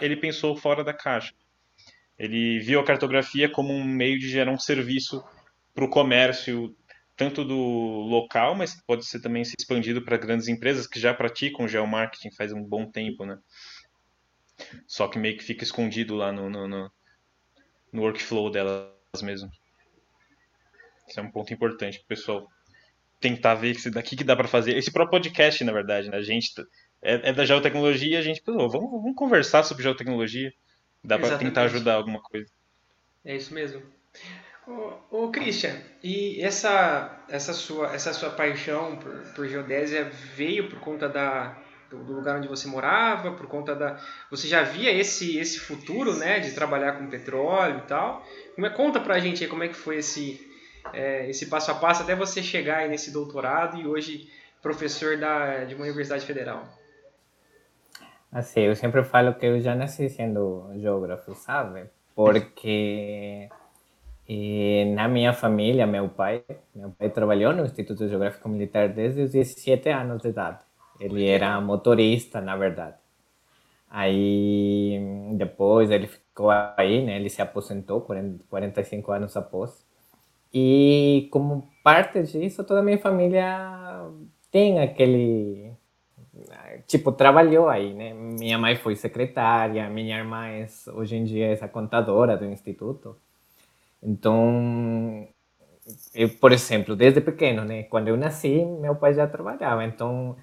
[0.00, 1.34] Ele pensou fora da caixa.
[2.16, 5.24] Ele viu a cartografia como um meio de gerar um serviço
[5.74, 6.76] para o comércio,
[7.16, 11.66] tanto do local, mas pode ser também se expandido para grandes empresas que já praticam
[11.66, 13.36] geomarketing faz um bom tempo, né?
[14.86, 16.92] Só que meio que fica escondido lá no, no, no
[17.94, 19.48] no workflow delas mesmo.
[21.08, 22.48] Isso é um ponto importante pro pessoal
[23.20, 24.76] tentar ver se daqui que dá para fazer.
[24.76, 26.16] Esse próprio podcast, na verdade, né?
[26.16, 26.52] A gente
[27.02, 30.52] é, é da geotecnologia, a gente, pô, vamos, vamos conversar sobre geotecnologia.
[31.02, 32.50] Dá para tentar ajudar alguma coisa.
[33.24, 33.82] É isso mesmo.
[34.66, 40.80] Ô, ô Christian, e essa, essa, sua, essa sua paixão por, por geodésia veio por
[40.80, 41.58] conta da,
[41.90, 44.00] do, do, lugar onde você morava, por conta da...
[44.30, 48.26] Você já via esse, esse futuro, né, de trabalhar com petróleo e tal?
[48.56, 50.40] É, conta pra gente aí como é que foi esse,
[50.92, 54.30] é, esse passo a passo até você chegar aí nesse doutorado e hoje
[54.62, 56.64] professor da, de uma universidade federal.
[58.32, 61.84] Assim, eu sempre falo que eu já nasci sendo geógrafo, sabe?
[62.14, 63.48] Porque
[64.26, 66.42] e na minha família, meu pai,
[66.74, 70.60] meu pai trabalhou no Instituto Geográfico Militar desde os 17 anos de idade.
[70.98, 72.96] Ele era motorista, na verdade.
[73.90, 74.98] Aí,
[75.36, 77.16] depois ele ficou aí, né?
[77.16, 79.84] Ele se aposentou 40, 45 anos após.
[80.54, 84.08] E como parte disso, toda a minha família
[84.52, 85.74] tem aquele
[86.86, 88.14] tipo trabalhou aí, né?
[88.14, 93.16] Minha mãe foi secretária, minha irmã é, hoje em dia é a contadora do instituto.
[94.02, 95.28] Então,
[96.14, 97.84] eu, por exemplo, desde pequeno, né?
[97.84, 99.84] Quando eu nasci, meu pai já trabalhava.
[99.84, 100.36] Então,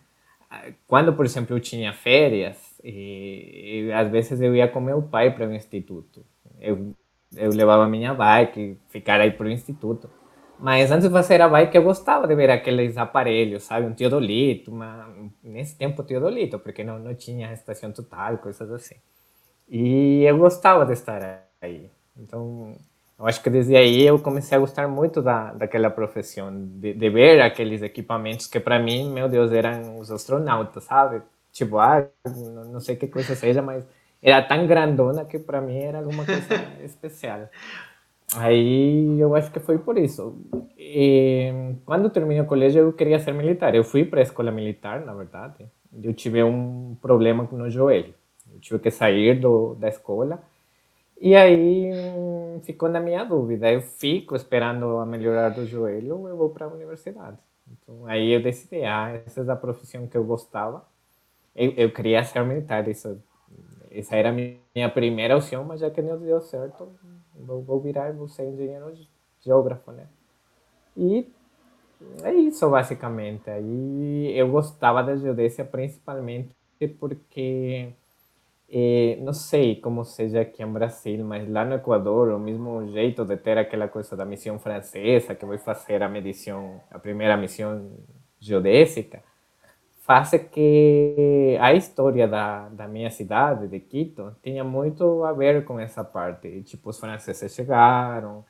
[0.88, 5.34] quando, por exemplo, eu tinha férias, e, e às vezes eu ia com meu pai
[5.34, 6.26] para o instituto.
[6.60, 6.94] Eu,
[7.36, 10.10] eu levava minha bike, ficar aí para o instituto.
[10.60, 13.88] Mas antes de fazer a bike, eu gostava de ver aqueles aparelhos, sabe?
[13.88, 15.10] Um teodolito, uma...
[15.44, 18.96] nesse tempo teodolito, porque não, não tinha estação total, coisas assim.
[19.68, 21.90] E eu gostava de estar aí.
[22.16, 22.76] Então,
[23.18, 27.10] eu acho que desde aí eu comecei a gostar muito da, daquela profissão, de, de
[27.10, 31.22] ver aqueles equipamentos que para mim, meu Deus, eram os astronautas, sabe?
[31.52, 32.08] Tipo, ah,
[32.72, 33.86] não sei que coisa seja, mas
[34.22, 36.42] era tão grandona que para mim era alguma coisa
[36.84, 37.50] especial.
[38.36, 40.38] Aí eu acho que foi por isso.
[40.78, 43.76] E, quando terminei o colégio, eu queria ser militar.
[43.76, 45.66] Eu fui para a escola militar, na verdade.
[46.02, 48.14] Eu tive um problema no joelho.
[48.54, 50.42] Eu tive que sair do, da escola
[51.20, 51.92] e aí
[52.64, 53.72] ficou na minha dúvida.
[53.72, 57.38] Eu fico esperando a melhorar do joelho ou eu vou para a universidade.
[57.72, 60.84] Então aí eu decidi, ah, essa é a profissão que eu gostava.
[61.56, 63.22] Eu, eu queria ser militar, isso,
[63.92, 66.92] essa era a minha primeira opção, mas já que não deu certo,
[67.36, 68.94] vou, vou virar, vou ser engenheiro
[69.40, 70.08] geógrafo, né?
[70.96, 71.28] E
[72.24, 73.50] é isso, basicamente.
[73.50, 76.56] Aí eu gostava da geodésia principalmente
[77.00, 77.94] porque
[78.74, 83.26] e, não sei como seja aqui em Brasil, mas lá no Equador, o mesmo jeito
[83.26, 87.92] de ter aquela coisa da missão francesa, que vai fazer a medição, a primeira missão
[88.40, 89.22] geodésica,
[90.12, 95.80] faz que a história da, da minha cidade, de Quito, tinha muito a ver com
[95.80, 96.64] essa parte.
[96.64, 98.44] Tipo, os franceses chegaram,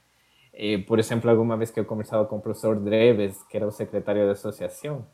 [0.52, 3.72] e, por exemplo, alguma vez que eu conversava com o professor Dreves, que era o
[3.72, 5.06] secretário da associação,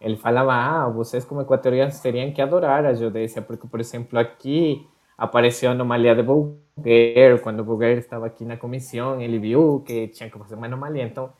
[0.00, 4.84] ele falava, ah, vocês como equatorianos teriam que adorar a geodésia, porque, por exemplo, aqui
[5.16, 10.28] apareceu a anomalia de Bouguer, quando Bouguer estava aqui na comissão, ele viu que tinha
[10.28, 11.04] que fazer uma anomalia.
[11.04, 11.30] Então,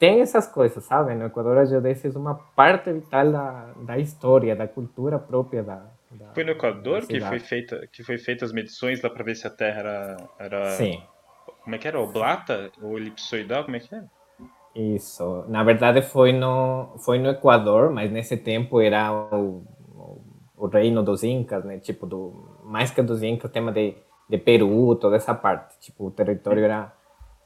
[0.00, 1.14] tem essas coisas, sabe?
[1.14, 5.84] No Equador, a geodésia é uma parte vital da, da história, da cultura própria da,
[6.10, 9.36] da Foi no Equador que foi feita que foi feita as medições lá para ver
[9.36, 11.02] se a Terra era, era Sim.
[11.62, 12.00] Como é que era?
[12.00, 13.64] Oblata ou elipsoidal?
[13.64, 14.06] Como é que era?
[14.74, 15.44] Isso.
[15.48, 19.62] Na verdade foi no foi no Equador, mas nesse tempo era o,
[20.56, 21.78] o, reino dos incas, né?
[21.78, 23.94] Tipo do mais que dos incas, o tema de
[24.30, 25.78] de Peru, toda essa parte.
[25.78, 26.90] Tipo o território era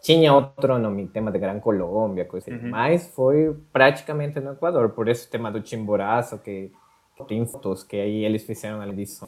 [0.04, 2.50] tinha outro nome, tema de Gran Colômbia, coisa.
[2.50, 2.68] Uhum.
[2.68, 6.70] Mas foi praticamente no Equador, por o tema do Chimborazo, que,
[7.16, 9.26] que tem fotos que aí eles fizeram a edição.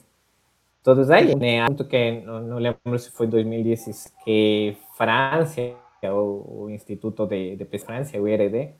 [0.82, 1.64] Todos aí, né?
[1.66, 5.74] Tanto que não, não lembro se foi 2016 que França
[6.12, 8.74] o, o Instituto de, de Pesquisa, o IRD,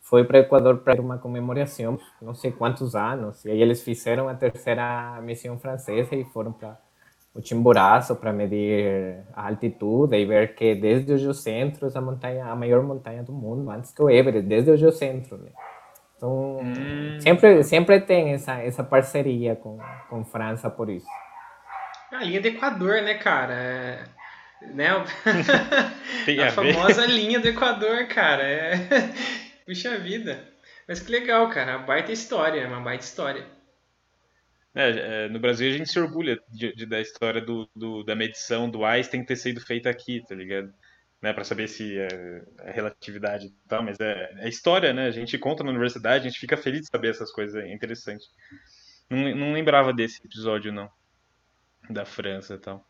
[0.00, 4.28] foi para o Equador para uma comemoração, não sei quantos anos, e aí eles fizeram
[4.28, 6.78] a terceira missão francesa e foram para
[7.34, 12.56] o Chimborazo para medir a altitude e ver que desde o geocentro a montanha, a
[12.56, 15.38] maior montanha do mundo, antes que o Everest, desde o geocentro.
[15.38, 15.50] Né?
[16.16, 17.20] Então, hum.
[17.20, 19.78] sempre, sempre tem essa, essa parceria com,
[20.08, 21.06] com França por isso.
[22.10, 23.54] A linha do Equador, né, cara?
[23.54, 24.04] É
[24.62, 24.88] né?
[26.42, 28.42] a, a famosa linha do Equador, cara.
[28.42, 28.74] É...
[29.66, 30.44] Puxa vida.
[30.86, 31.76] Mas que legal, cara.
[31.76, 33.44] Uma baita história, uma baita história.
[34.74, 38.14] É, é, no Brasil a gente se orgulha de, de da história do, do, da
[38.14, 40.72] medição do Einstein ter sido feita aqui, tá ligado?
[41.20, 45.06] Né, para saber se é, é relatividade e tal, mas é, é, história, né?
[45.06, 48.24] A gente conta na universidade, a gente fica feliz de saber essas coisas, é interessante.
[49.10, 50.88] Não, não lembrava desse episódio, não.
[51.90, 52.84] Da França e tal.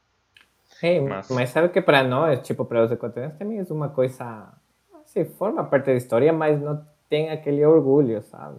[0.82, 1.30] É, mas...
[1.30, 4.52] mas sabe que para nós, tipo, para os equatorianos também é uma coisa,
[5.02, 8.58] assim, forma parte da história, mas não tem aquele orgulho, sabe?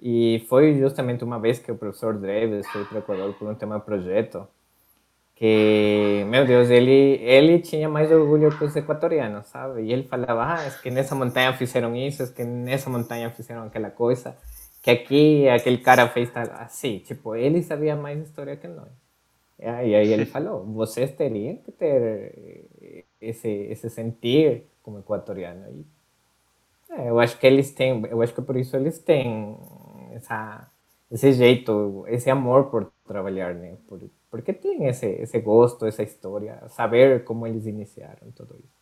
[0.00, 3.54] E foi justamente uma vez que o professor Dreves foi para o Equador por um
[3.54, 4.46] tema projeto,
[5.34, 9.82] que, meu Deus, ele, ele tinha mais orgulho que os equatorianos, sabe?
[9.82, 13.64] E ele falava, ah, é que nessa montanha fizeram isso, é que nessa montanha fizeram
[13.64, 14.36] aquela coisa,
[14.82, 18.90] que aqui aquele cara fez tal, assim, tipo, ele sabia mais história que nós.
[19.60, 25.66] E aí ele falou, vocês teriam que ter esse, esse sentir como equatoriano.
[25.70, 25.86] E,
[26.90, 29.56] é, eu acho que eles têm, eu acho que por isso eles têm
[30.12, 30.70] essa,
[31.10, 33.76] esse jeito, esse amor por trabalhar, né?
[33.88, 34.00] Por,
[34.30, 38.78] porque tem esse, esse gosto, essa história, saber como eles iniciaram tudo isso.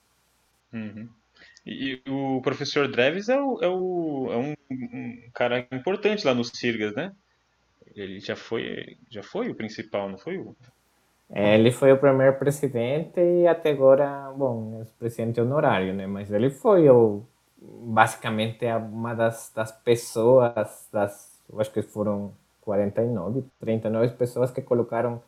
[0.73, 1.09] Uhum.
[1.65, 6.35] E, e o professor Dreves é, o, é, o, é um, um, cara importante lá
[6.35, 7.13] nos Sirgas, né?
[7.95, 10.55] Ele já foi, já foi o principal, não foi o?
[11.35, 16.07] Ele foi o primeiro presidente e até agora, bom, é presidente honorário, né?
[16.07, 17.25] Mas ele foi o
[17.61, 25.23] basicamente uma das, das pessoas, das, eu acho que foram 49, 39 pessoas que colocaram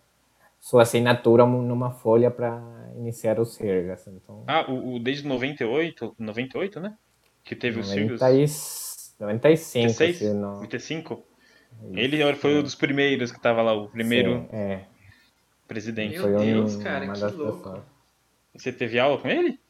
[0.60, 2.60] sua assinatura numa folha para
[2.96, 4.06] iniciar os Sirgas.
[4.08, 6.96] Então, ah, o, o desde 98, 98, né?
[7.44, 9.14] Que teve 90, os Sirgas.
[9.20, 10.54] 95, 96, não...
[10.56, 11.24] 95?
[11.92, 14.84] Ele foi um dos primeiros que estava lá, o primeiro Sim, é.
[15.66, 16.18] presidente.
[16.18, 17.58] Meu Deus, um, cara, que louco.
[17.58, 17.82] Pessoas.
[18.54, 19.60] Você teve aula com ele?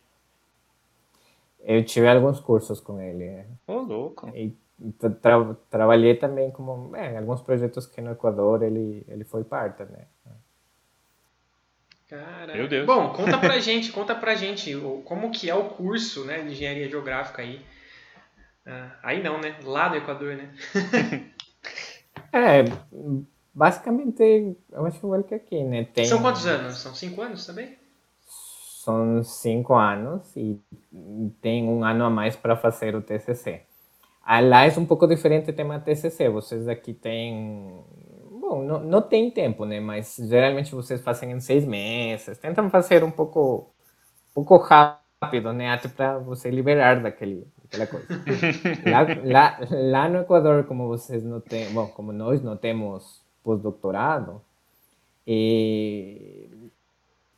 [1.61, 3.44] Eu tive alguns cursos com ele.
[3.66, 4.28] Ô, oh, louco.
[4.34, 4.56] E
[4.98, 5.11] tra
[5.68, 10.06] trabalhei também como é, alguns projetos que no Equador ele ele foi parte, né?
[12.09, 12.86] Cara, Meu Deus.
[12.86, 16.88] Bom, conta pra gente, conta pra gente como que é o curso, né, de engenharia
[16.88, 17.61] geográfica aí.
[18.64, 19.56] Ah, aí não, né?
[19.62, 20.54] Lá do Equador, né?
[22.32, 22.64] é,
[23.54, 25.84] basicamente, eu acho igual que aqui, né?
[25.84, 26.06] Tem...
[26.06, 26.78] São quantos anos?
[26.78, 27.78] São cinco anos também?
[28.89, 30.59] São cinco anos e
[31.43, 33.61] tem um ano a mais para fazer o TCC.
[34.26, 36.30] Lá é um pouco diferente o tema TCC.
[36.30, 37.84] Vocês aqui têm
[38.41, 39.78] Bom, não, não tem tempo, né?
[39.78, 42.39] Mas geralmente vocês fazem em seis meses.
[42.39, 43.70] Tentam fazer um pouco,
[44.34, 45.70] um pouco rápido, né?
[45.70, 48.07] Até para você liberar daquele, daquela coisa.
[48.91, 54.41] lá, lá, lá no Equador, como vocês não têm, bom, como nós não temos pós-doutorado,
[55.26, 56.49] e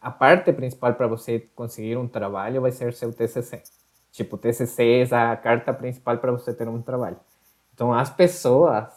[0.00, 3.62] a parte principal para você conseguir um trabalho vai ser seu TCC.
[4.10, 7.18] Tipo, TCC é a carta principal para você ter um trabalho.
[7.74, 8.88] Então, as pessoas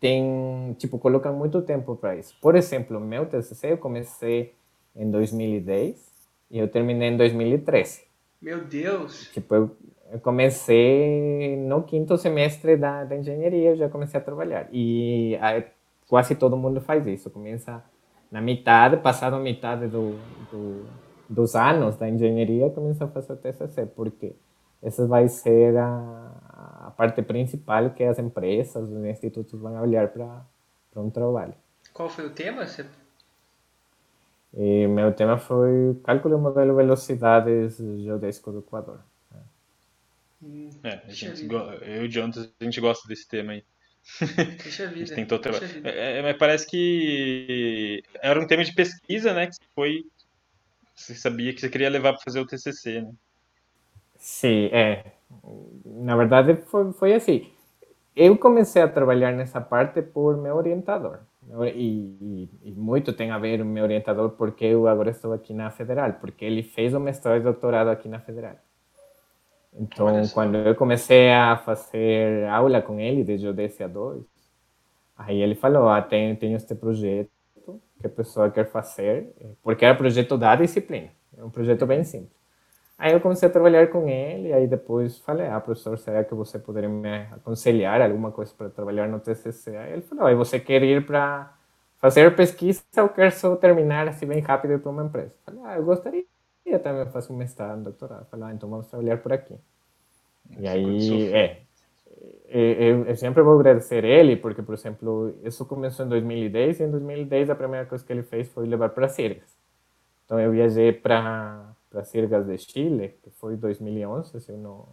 [0.00, 2.36] tem, tipo, colocam muito tempo para isso.
[2.40, 4.54] Por exemplo, meu TCC eu comecei
[4.96, 5.96] em 2010
[6.50, 8.02] e eu terminei em 2013.
[8.40, 9.30] Meu Deus!
[9.32, 9.76] Tipo, eu,
[10.12, 14.68] eu comecei no quinto semestre da, da engenharia, eu já comecei a trabalhar.
[14.72, 15.36] E
[16.08, 17.30] quase todo mundo faz isso.
[17.30, 17.84] Começa
[18.30, 20.18] na metade, passado a metade do,
[20.50, 20.86] do,
[21.28, 24.34] dos anos da engenharia, começa a fazer o TCC, porque
[24.82, 30.44] essa vai ser a, a parte principal que as empresas, os institutos vão olhar para
[30.96, 31.54] um trabalho.
[31.92, 32.66] Qual foi o tema?
[32.66, 32.84] Você...
[34.54, 39.00] E meu tema foi cálculo modelo velocidades geodésico do Equador.
[40.42, 43.64] Hum, é, a gente, eu e o Jonathan, a gente gosta desse tema aí.
[44.62, 44.94] Puxa vida.
[44.94, 45.40] a gente tentou
[45.84, 49.46] é, mas parece que era um tema de pesquisa, né?
[49.46, 50.04] Que foi.
[50.94, 53.12] Você sabia que você queria levar para fazer o TCC, né?
[54.16, 55.12] Sim, é.
[55.84, 57.52] Na verdade, foi, foi assim.
[58.16, 61.20] Eu comecei a trabalhar nessa parte por meu orientador.
[61.74, 65.54] E, e, e, muito tem a ver o meu orientador porque eu agora estou aqui
[65.54, 68.56] na Federal, porque ele fez o mestrado e doutorado aqui na Federal.
[69.78, 74.24] Então, quando eu comecei a fazer aula com ele de Geodésia 2,
[75.16, 77.30] aí ele falou, ah, tenho, tenho este projeto
[78.00, 82.36] que a pessoa quer fazer, porque era projeto da disciplina, é um projeto bem simples.
[82.98, 86.58] Aí eu comecei a trabalhar com ele, aí depois falei, ah, professor, será que você
[86.58, 89.76] poderia me aconselhar alguma coisa para trabalhar no TCC?
[89.76, 91.52] Aí ele falou, aí você quer ir para
[91.98, 95.32] fazer pesquisa ou quer só terminar assim bem rápido para uma empresa?
[95.44, 96.24] Falei, ah, eu gostaria
[96.76, 98.26] também de fazer um mestrado, um doutorado.
[98.26, 99.54] Falei, ah, então vamos trabalhar por aqui.
[100.58, 101.60] E aí, é,
[102.48, 106.90] eu, eu, sempre vou agradecer ele, porque, por exemplo, isso começou em 2010, e em
[106.90, 109.56] 2010 a primeira coisa que ele fez foi levar para Sirgas.
[110.24, 114.88] Então eu viajei para Sirgas de Chile, que foi 2011, se eu não,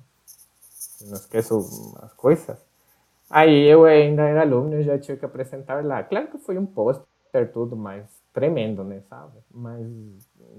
[1.01, 1.55] não esqueço
[2.01, 2.57] as coisas.
[3.29, 6.03] Aí eu ainda era aluno e já tinha que apresentar lá.
[6.03, 8.05] Claro que foi um pôster tudo, mas
[8.35, 9.39] tremendo, né, sabe?
[9.49, 9.87] Mas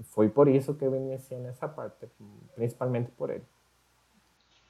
[0.05, 2.07] foi por isso que eu iniciei nessa parte,
[2.55, 3.45] principalmente por ele.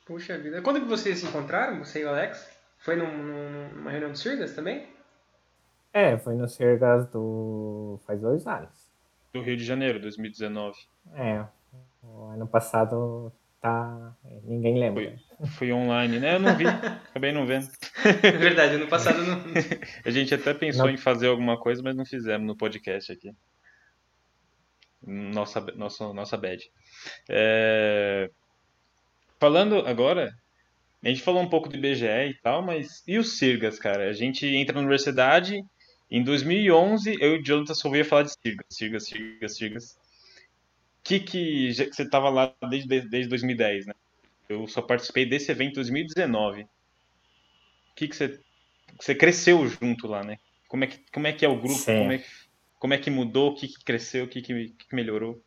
[0.06, 0.62] Puxa vida.
[0.62, 2.48] Quando que vocês se encontraram, você e o Alex?
[2.80, 4.90] Foi num, numa reunião do Sirgas também?
[5.94, 7.98] É, foi no Sirgas do...
[8.06, 8.92] faz dois anos.
[9.34, 10.78] do Rio de Janeiro, 2019.
[11.14, 11.46] É,
[12.04, 13.32] o ano passado
[13.62, 14.16] tá.
[14.44, 15.18] ninguém lembra.
[15.38, 16.36] Foi, foi online, né?
[16.36, 16.66] Eu não vi,
[17.10, 17.68] acabei não vendo.
[18.24, 19.44] É verdade, ano passado não.
[20.06, 20.94] A gente até pensou Não.
[20.94, 23.32] em fazer alguma coisa, mas não fizemos no podcast aqui.
[25.06, 26.70] Nossa, nossa, nossa bad.
[27.30, 28.30] É,
[29.40, 30.36] Falando agora,
[31.04, 34.10] a gente falou um pouco do IBGE e tal, mas e os Sirgas, cara?
[34.10, 35.64] A gente entra na universidade,
[36.10, 39.98] em 2011 eu e o Jonathan só ouvia falar de Sirgas, Sirgas, Sirgas, Sirgas.
[41.08, 43.94] Que que você estava lá desde, desde 2010, né?
[44.50, 46.68] Eu só participei desse evento em 2019.
[47.96, 48.38] Que que você
[49.00, 50.38] você cresceu junto lá, né?
[50.68, 51.80] Como é que como é que é o grupo?
[51.80, 52.00] Sim.
[52.00, 52.26] Como é que
[52.78, 53.52] como é que mudou?
[53.52, 54.26] O que que cresceu?
[54.26, 55.42] O que que, que melhorou?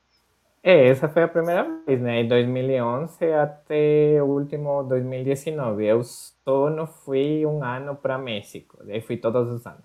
[0.62, 2.20] É, essa foi a primeira vez, né?
[2.20, 5.84] Em 2011 até o último 2019.
[5.84, 8.78] Eu só não fui um ano para México.
[8.84, 9.84] Daí fui todos os anos.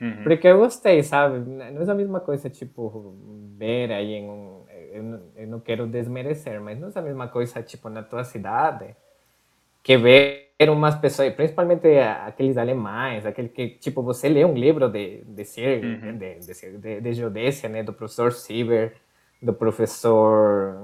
[0.00, 0.22] Uhum.
[0.24, 1.38] Porque eu gostei, sabe?
[1.38, 3.16] Não é a mesma coisa, tipo,
[3.56, 4.65] ver aí em um...
[4.96, 8.24] Eu não, eu não quero desmerecer, mas não é a mesma coisa, tipo, na tua
[8.24, 8.96] cidade,
[9.82, 15.22] que ver umas pessoas, principalmente aqueles alemães, aquele que, tipo, você lê um livro de,
[15.24, 16.18] de, ser, Uhum.
[16.18, 17.82] de, de, de, de geodésia, né?
[17.82, 18.94] Do professor Sieber,
[19.42, 20.76] do professor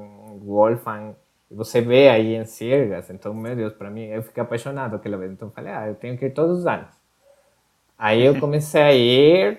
[0.45, 1.15] Wolfgang,
[1.51, 5.33] você vê aí em Sirgas, então, meu Deus, para mim, eu fiquei apaixonado aquela vez.
[5.33, 6.95] Então, falei, ah, eu tenho que ir todos os anos.
[7.99, 9.59] Aí eu comecei a ir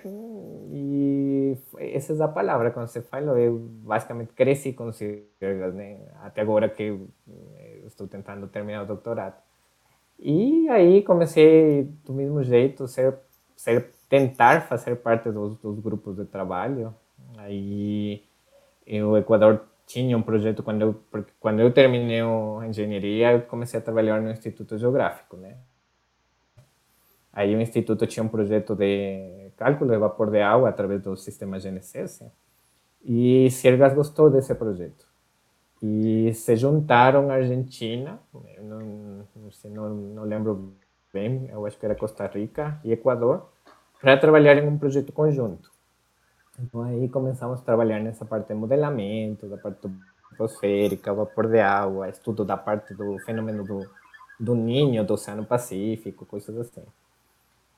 [1.94, 3.38] essa é a palavra quando você falou.
[3.38, 5.98] Eu basicamente cresci com Sirgas, né?
[6.22, 9.36] Até agora que eh, estou tentando terminar o doutorado.
[10.18, 13.18] E aí comecei do mesmo jeito ser,
[13.56, 16.94] ser tentar fazer parte dos, dos grupos de trabalho.
[17.38, 18.22] Aí
[19.02, 23.78] o Equador tinha um projeto quando eu porque quando eu terminei a engenharia eu comecei
[23.78, 25.56] a trabalhar no Instituto Geográfico, né?
[27.34, 31.58] Aí o instituto tinha um projeto de cálculo de vapor de água através do sistema
[31.58, 32.24] GNSS
[33.04, 35.06] e Siergas gostou desse projeto.
[35.82, 38.18] E se juntaram a Argentina,
[38.62, 40.72] não, não, sei, não, não lembro
[41.12, 43.50] bem, eu acho que era Costa Rica e Equador,
[44.00, 45.70] para trabalhar em um projeto conjunto.
[46.58, 49.90] Então aí começamos a trabalhar nessa parte de modelamento, da parte
[50.32, 53.86] atmosférica, vapor de água, estudo da parte do fenômeno do,
[54.40, 56.84] do ninho do Oceano Pacífico, coisas assim.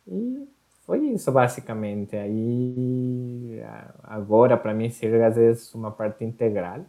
[0.07, 0.49] E
[0.87, 2.17] foi isso basicamente.
[2.17, 3.61] Aí
[4.05, 6.85] agora para mim Sirgas é uma parte integral.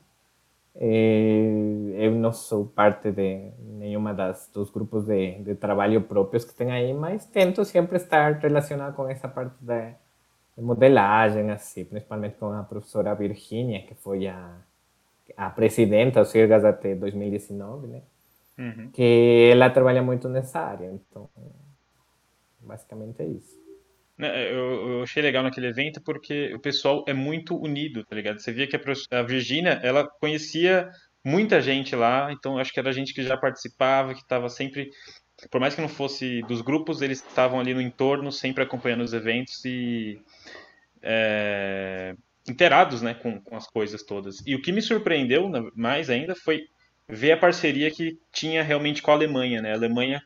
[0.75, 6.53] Eh, Eu não sou parte de nenhuma das dos grupos de, de trabalho próprios que
[6.55, 9.93] tem aí, mas tento sempre estar relacionado com essa parte da
[10.57, 14.57] de modelagem, assim, principalmente com a professora Virginia, que foi a,
[15.37, 18.01] a presidenta do Sirgas até 2019, né?
[18.57, 18.89] Uhum.
[18.91, 21.29] Que ela trabalha muito nessa área, então
[22.59, 23.66] basicamente é isso.
[24.18, 28.39] Né, Eu, eu achei legal naquele evento porque o pessoal é muito unido, tá ligado?
[28.39, 28.82] Você via que a,
[29.20, 30.89] a Virgínia, ela conhecia
[31.24, 34.89] muita gente lá, então acho que era gente que já participava, que estava sempre,
[35.51, 39.13] por mais que não fosse dos grupos, eles estavam ali no entorno, sempre acompanhando os
[39.13, 40.20] eventos e
[41.01, 42.15] é,
[42.47, 44.41] inteirados, né, com, com as coisas todas.
[44.45, 46.65] E o que me surpreendeu mais ainda foi
[47.07, 49.72] ver a parceria que tinha realmente com a Alemanha, né?
[49.72, 50.22] A Alemanha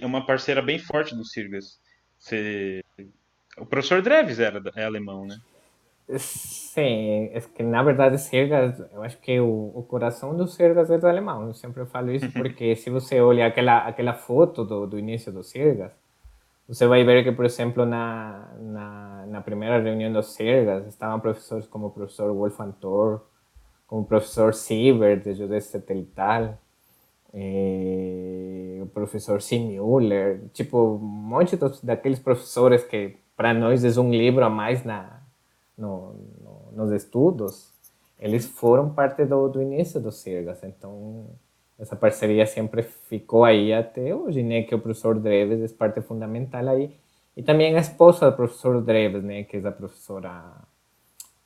[0.00, 1.80] é uma parceira bem forte do Sirgas.
[2.20, 2.84] Você...
[3.58, 5.40] O professor Dreves era, é alemão, né?
[6.18, 10.98] Sim, é que na verdade Sergas, eu acho que o, o coração do Sergas é
[10.98, 11.46] do alemão.
[11.46, 15.42] Eu sempre falo isso porque se você olha aquela aquela foto do, do início do
[15.42, 15.92] Sergas,
[16.68, 21.66] você vai ver que, por exemplo, na, na, na primeira reunião do Sergas estavam professores
[21.66, 23.20] como o professor Wolfgang Thor,
[23.86, 26.58] como o professor Siebert, de geodésia satelital,
[27.32, 34.10] o professor Sim Müller, tipo, um monte dos, daqueles professores que para nós é um
[34.10, 35.20] livro a mais na,
[35.76, 37.72] no, no, nos estudos,
[38.18, 41.26] eles foram parte do, do início do Sirgas, então
[41.78, 46.68] essa parceria sempre ficou aí até hoje, né, que o professor Dreves é parte fundamental
[46.68, 46.94] aí,
[47.34, 50.56] e também a esposa do professor Dreves, né, que é a professora,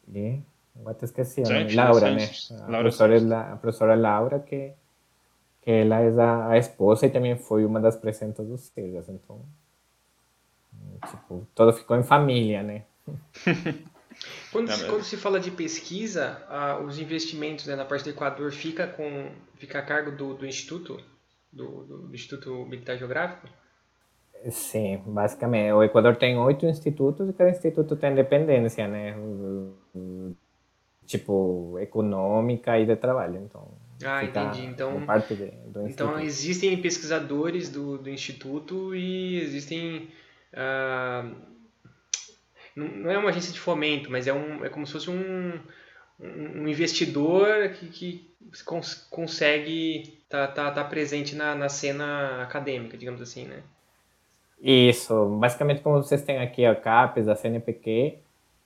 [0.08, 0.40] né,
[0.76, 4.72] eu até esqueci Sanches, Laura, né, a professora, a professora Laura, que
[5.66, 9.40] ela é a, a esposa e também foi uma das presentas dos Sirgas, então,
[11.08, 12.84] tipo, tudo ficou em família, né.
[14.52, 18.52] Quando, se, quando se fala de pesquisa, ah, os investimentos né, na parte do Equador
[18.52, 21.00] fica, com, fica a cargo do, do Instituto,
[21.52, 23.48] do, do- do Instituto Militar Geográfico?
[24.50, 25.72] Sim, basicamente.
[25.72, 29.16] O Equador tem oito institutos e cada instituto tem dependência, né?
[31.06, 33.40] Tipo, econômica e de trabalho.
[33.44, 33.68] Então,
[34.02, 34.66] Ah, fica entendi.
[34.66, 35.06] Então,
[35.66, 40.08] do então existem pesquisadores do, do Instituto e existem.
[40.52, 41.30] ah,
[42.76, 45.60] não é uma agência de fomento, mas é, um, é como se fosse um,
[46.18, 48.30] um investidor que, que
[48.64, 53.62] cons consegue estar tá, tá, tá presente na, na cena acadêmica, digamos assim, né?
[54.60, 58.18] Isso, basicamente como vocês têm aqui a CAPES, a CNPq,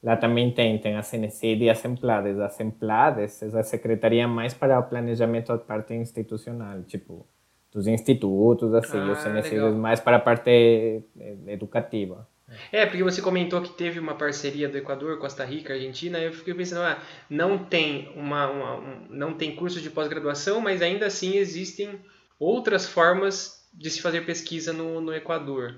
[0.02, 2.38] lá também tem, tem a CNCID e a SEMPLADES.
[2.38, 7.26] A SEMPLADES é a secretaria mais para o planejamento da parte institucional, tipo,
[7.72, 11.02] dos institutos, assim, ah, o CNCID é mais para a parte
[11.46, 12.26] educativa.
[12.72, 16.54] É, porque você comentou que teve uma parceria do Equador, Costa Rica, Argentina, eu fiquei
[16.54, 21.36] pensando, ah, não tem uma, uma um, não tem curso de pós-graduação, mas ainda assim
[21.36, 22.00] existem
[22.38, 25.76] outras formas de se fazer pesquisa no, no Equador.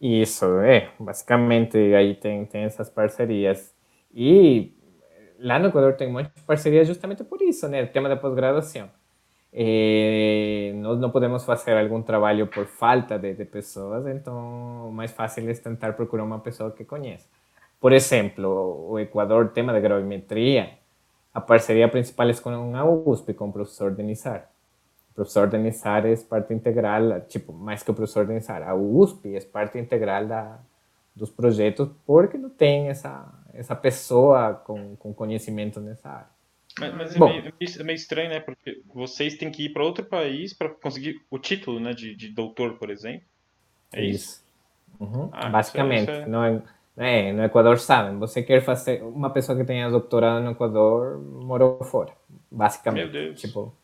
[0.00, 3.74] Isso, é, basicamente aí tem, tem essas parcerias.
[4.14, 4.72] E
[5.38, 7.82] lá no Equador tem muitas parcerias justamente por isso, né?
[7.82, 8.90] O tema da pós-graduação.
[9.52, 15.12] Eh, nós não podemos fazer algum trabalho por falta de, de, pessoas, então o mais
[15.12, 17.26] fácil é tentar procurar uma pessoa que conheça.
[17.80, 20.78] Por exemplo, o Equador, tema de gravimetria,
[21.32, 24.50] a parceria principal é com a USP, com o professor Denizar.
[25.16, 29.40] O professor Denizar é parte integral, tipo, mais que o professor Denizar, a USP é
[29.40, 30.58] parte integral da,
[31.14, 36.36] dos projetos, porque não tem essa, essa pessoa com, com conhecimento nessa área.
[36.78, 38.40] Mas, mas é, meio, é, meio, estranho, né?
[38.40, 42.28] Porque vocês têm que ir para outro país para conseguir o título né, de, de
[42.28, 43.26] doutor, por exemplo.
[43.94, 44.24] É isso.
[44.24, 44.44] isso.
[45.00, 45.30] Uhum.
[45.32, 46.10] Ah, Basicamente.
[46.10, 46.26] Isso é...
[46.26, 46.62] No, é,
[46.98, 48.18] é, no Equador sabem.
[48.18, 49.02] Você quer fazer.
[49.02, 52.12] Uma pessoa que tenha doutorado no Equador morou fora.
[52.50, 53.04] Basicamente.
[53.04, 53.40] Meu Deus.
[53.40, 53.74] Tipo,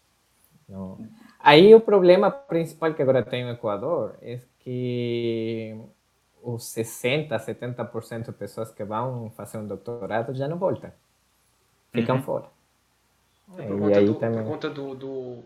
[0.68, 0.98] não.
[1.42, 5.76] Aí o problema principal que agora tem no Equador é que
[6.42, 10.92] os 60, 70% de pessoas que vão fazer um doutorado já não voltam.
[11.92, 12.22] Ficam uhum.
[12.22, 12.46] fora.
[13.58, 14.42] É por, conta do, também...
[14.42, 15.38] por conta do, do,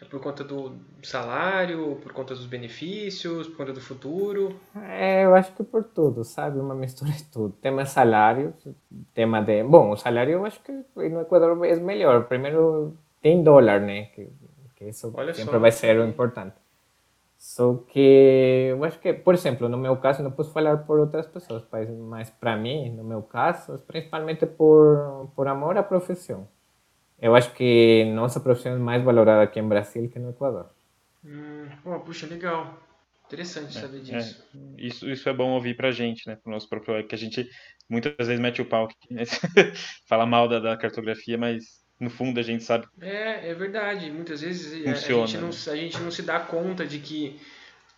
[0.00, 4.60] é por conta do salário, por conta dos benefícios, por conta do futuro?
[4.76, 6.58] É, eu acho que por tudo, sabe?
[6.58, 7.54] Uma mistura de tudo.
[7.60, 8.52] Tema salário,
[9.14, 9.62] tema de...
[9.62, 12.24] Bom, o salário eu acho que no Equador é melhor.
[12.24, 14.06] Primeiro, tem dólar, né?
[14.06, 14.28] Que,
[14.74, 15.58] que isso Olha sempre só.
[15.58, 16.56] vai ser o importante.
[17.36, 21.26] Só que eu acho que, por exemplo, no meu caso, não posso falar por outras
[21.26, 21.62] pessoas,
[22.08, 26.48] mas para mim, no meu caso, principalmente por, por amor à profissão.
[27.20, 30.70] Eu acho que nossa profissão é mais valorada aqui em Brasil que no Equador.
[31.24, 32.78] Hum, oh, puxa, legal.
[33.26, 34.44] Interessante é, saber disso.
[34.54, 35.10] É, isso.
[35.10, 36.36] Isso é bom ouvir pra gente, né?
[36.36, 37.48] Pro nosso próprio que a gente
[37.88, 39.24] muitas vezes mete o pau aqui, né?
[40.06, 42.86] Fala mal da, da, cartografia, mas no fundo a gente sabe.
[43.00, 44.10] É, é verdade.
[44.10, 45.54] Muitas vezes Funciona, a, gente não, né?
[45.72, 47.40] a gente não se dá conta de que,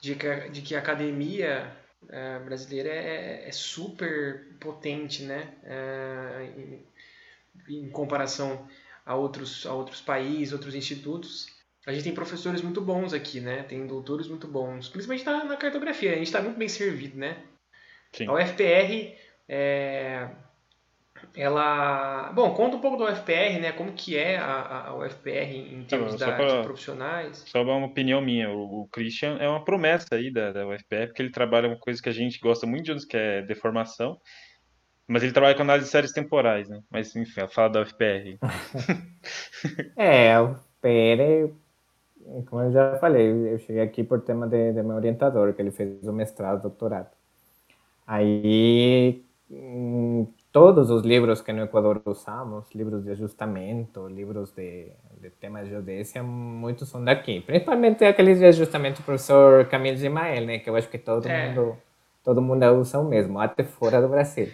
[0.01, 1.73] de que, de que a academia
[2.09, 5.55] é, brasileira é, é, super potente, né?
[5.65, 6.87] É, em,
[7.69, 8.69] em comparação
[9.05, 11.47] a outros, a outros países, outros institutos.
[11.87, 13.63] A gente tem professores muito bons aqui, né?
[13.63, 16.13] Tem doutores muito bons, principalmente na, na cartografia.
[16.13, 17.43] A gente está muito bem servido, né?
[18.13, 18.27] Sim.
[18.27, 19.17] A UFPR,
[19.49, 20.29] é,
[21.37, 22.33] ela...
[22.35, 23.73] Bom, conta um pouco da UFPR, né?
[23.73, 27.45] Como que é a, a UFPR em termos da, pra, de profissionais.
[27.47, 28.51] Só uma opinião minha.
[28.51, 32.03] O, o, Christian é uma promessa aí da, da UFPR, porque ele trabalha uma coisa
[32.03, 34.19] que a gente gosta muito de uns, que é deformação.
[35.07, 36.83] Mas ele trabalha com análise de séries temporais, né?
[36.91, 38.39] Mas enfim, fala da UFPR.
[39.97, 41.55] é, a UFPR,
[42.47, 45.71] como eu já falei, eu cheguei aqui por tema de, de meu orientador, que ele
[45.71, 47.11] fez o mestrado, doutorado.
[48.07, 50.27] Aí, hum,
[50.57, 54.87] todos os livros que no Equador usamos, livros de ajustamento, livros de,
[55.21, 57.43] de temas de geodésia, muitos são daqui.
[57.43, 60.59] Principalmente aqueles de ajustamento do professor Camilo Gemael, né?
[60.59, 61.49] Que eu acho que todo é.
[61.49, 61.77] mundo
[62.25, 64.49] todo mundo usa o mesmo, até fora do Brasil.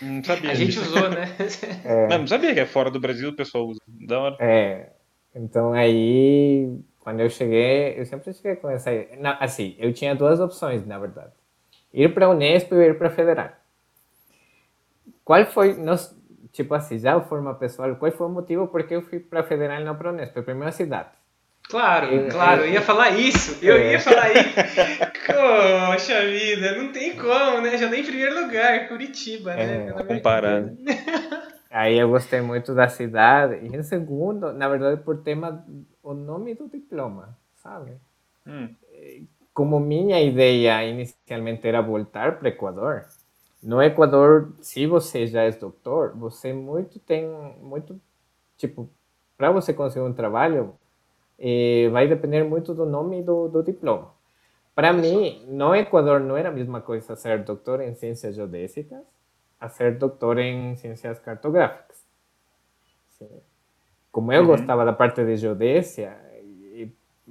[0.00, 0.50] Não sabia.
[0.50, 1.26] A gente usou, né?
[1.84, 3.80] É, não, não sabia que é fora do Brasil o pessoal usa.
[3.86, 4.36] Da hora.
[4.40, 4.88] É.
[5.34, 8.90] Então aí, quando eu cheguei, eu sempre cheguei com essa.
[9.20, 11.32] Não, assim, eu tinha duas opções, na verdade:
[11.92, 13.50] ir para a Unesp ou ir para a Federal.
[15.24, 15.76] Qual foi,
[16.52, 19.40] tipo assim, já de forma pessoal, qual foi o motivo por que eu fui para
[19.40, 20.36] a Federal e não para a Unesp?
[20.38, 21.10] A cidade.
[21.68, 23.64] Claro, eu, claro, eu ia falar isso.
[23.64, 23.92] Eu é.
[23.92, 24.54] ia falar isso.
[25.26, 27.78] Poxa vida, não tem como, né?
[27.78, 29.88] Já dei em primeiro lugar, Curitiba, né?
[29.88, 30.76] É, comparado.
[31.70, 33.66] Aí eu gostei muito da cidade.
[33.66, 35.64] E em segundo, na verdade, por tema,
[36.02, 37.96] o nome do diploma, sabe?
[38.46, 38.68] Hum.
[39.52, 43.06] Como minha ideia inicialmente era voltar para o Equador,
[43.64, 47.26] no Equador, se você já é doutor, você muito tem,
[47.62, 47.98] muito,
[48.58, 48.90] tipo,
[49.38, 50.74] para você conseguir um trabalho,
[51.38, 54.12] eh, vai depender muito do nome do, do diploma.
[54.74, 59.02] Para mim, no Equador não era a mesma coisa ser doutor em ciências geodésicas
[59.58, 62.04] a ser doutor em ciências cartográficas.
[64.12, 64.48] Como eu uhum.
[64.48, 66.16] gostava da parte de geodésia,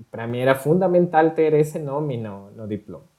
[0.09, 3.12] para mim era fundamental ter esse nome no, no diploma.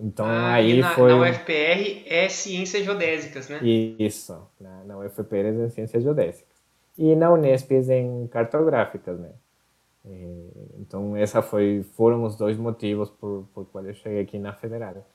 [0.00, 1.10] Então Ah, aí na, foi.
[1.10, 3.60] na UFPR é ciências geodésicas, né?
[3.98, 6.58] Isso, na, na UFPR é Ciências Geodésicas.
[6.96, 9.30] E na Unesp é em Cartográficas, né?
[10.06, 14.52] Eh, Então, essa foi, foram os dois motivos por, por qual eu cheguei aqui na
[14.52, 15.06] Federal.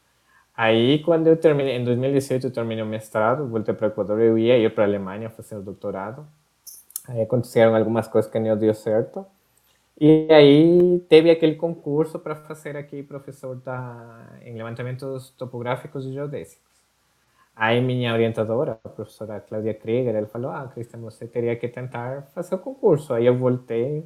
[0.55, 4.38] Aí, quando eu terminei, em 2018, eu terminei o mestrado, voltei para o Equador, eu
[4.38, 6.27] ia ir para a Alemanha fazer o doutorado.
[7.07, 9.25] Aí aconteceram algumas coisas que não deu certo.
[9.99, 16.73] E aí teve aquele concurso para fazer aqui professor da, em levantamentos topográficos e geodésicos.
[17.55, 22.23] Aí minha orientadora, a professora Cláudia Krieger, ela falou, ah, Cristian, você teria que tentar
[22.33, 23.13] fazer o concurso.
[23.13, 24.03] Aí eu voltei,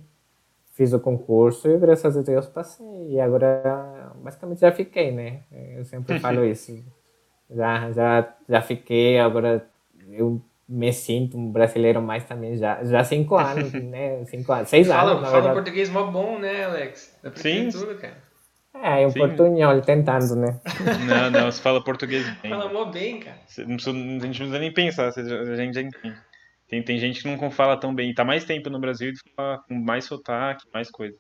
[0.74, 3.14] fiz o concurso e graças a Deus passei.
[3.14, 5.44] E agora, basicamente, já fiquei, né?
[5.78, 6.84] Eu sempre falo isso.
[7.50, 9.66] Já, já, já fiquei, agora
[10.10, 14.26] eu me sinto um brasileiro mais também, já, já cinco anos, né?
[14.26, 15.56] Cinco anos, seis Fala, anos, na fala verdade.
[15.56, 17.18] português mó bom, né, Alex?
[17.36, 17.70] Sim.
[17.70, 18.18] tudo, cara.
[18.74, 19.20] É, um Sim.
[19.20, 20.60] portunhol, tentando, né?
[21.08, 22.52] Não, não, você fala português bem.
[22.52, 23.38] Fala mó bem, cara.
[23.48, 26.16] Você não precisa- a gente não precisa nem pensar, você a gente já entende.
[26.68, 28.14] Tem, tem gente que não fala tão bem.
[28.14, 31.18] Tá mais tempo no Brasil e fala com mais sotaque, mais coisa.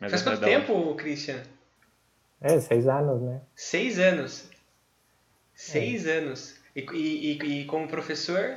[0.00, 0.60] Mas Faz é quanto da hora.
[0.60, 1.42] tempo, Christian?
[2.40, 3.40] É, seis anos, né?
[3.54, 4.50] Seis anos.
[5.54, 6.60] Seis anos.
[6.74, 8.56] E, e, e, como professor,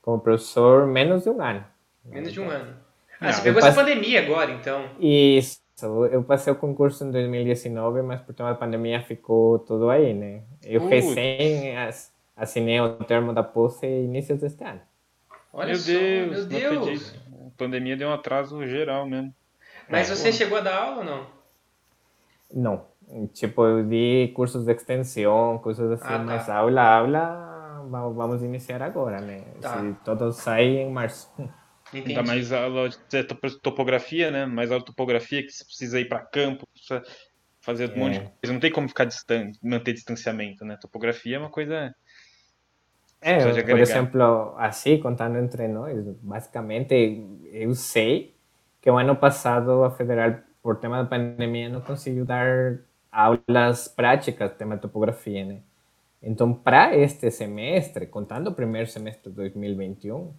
[0.00, 1.64] Como professor, menos de um ano.
[2.04, 2.76] menos de um ano.
[3.20, 4.90] Ah, Não, você pegou essa passe- pandemia agora, então.
[4.98, 5.60] Isso,
[6.10, 10.42] eu passei o concurso em 2019, mas por tema da pandemia ficou tudo aí, né?
[10.64, 10.90] Eu Putz.
[10.92, 14.80] recém as- assinei o termo da posse início deste ano.
[15.52, 17.14] Olha meu só, Deus, meu Deus.
[17.46, 19.32] A pandemia deu um atraso geral mesmo.
[19.88, 20.36] Mas É, você pô.
[20.36, 21.26] chegou a dar aula ou não?
[22.54, 22.86] Não,
[23.32, 26.24] tipo, eu di cursos de extensão, coisas assim, Ah, tá.
[26.24, 29.42] mas aula, aula, vamos, vamos iniciar agora, né?
[29.60, 29.80] Tá.
[29.80, 31.30] Se todos saem em março.
[31.92, 32.10] Entendi.
[32.16, 34.46] Ainda mais aula de topo- topografia, né?
[34.46, 37.02] Mais aula de topografia que você precisa ir para campo, precisa
[37.60, 37.96] fazer um É.
[37.98, 38.52] monte de coisa.
[38.52, 40.78] Não tem como ficar distante, manter distanciamento, né?
[40.80, 41.94] Topografia é uma coisa.
[43.20, 48.34] É, por exemplo, assim, contando entre nós, basicamente, eu sei
[48.80, 52.80] que o ano passado a Federal, por tema da pandemia, não conseguiu dar
[53.12, 55.60] aulas práticas, tema de topografia, né?
[56.22, 60.32] Então, para este semestre, contando o primeiro semestre de 2021,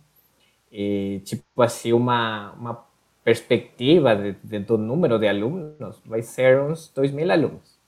[0.71, 2.85] e, tipo assim, uma, uma
[3.23, 7.79] perspectiva de, de- do número de alunos vai ser uns 2 mil alunos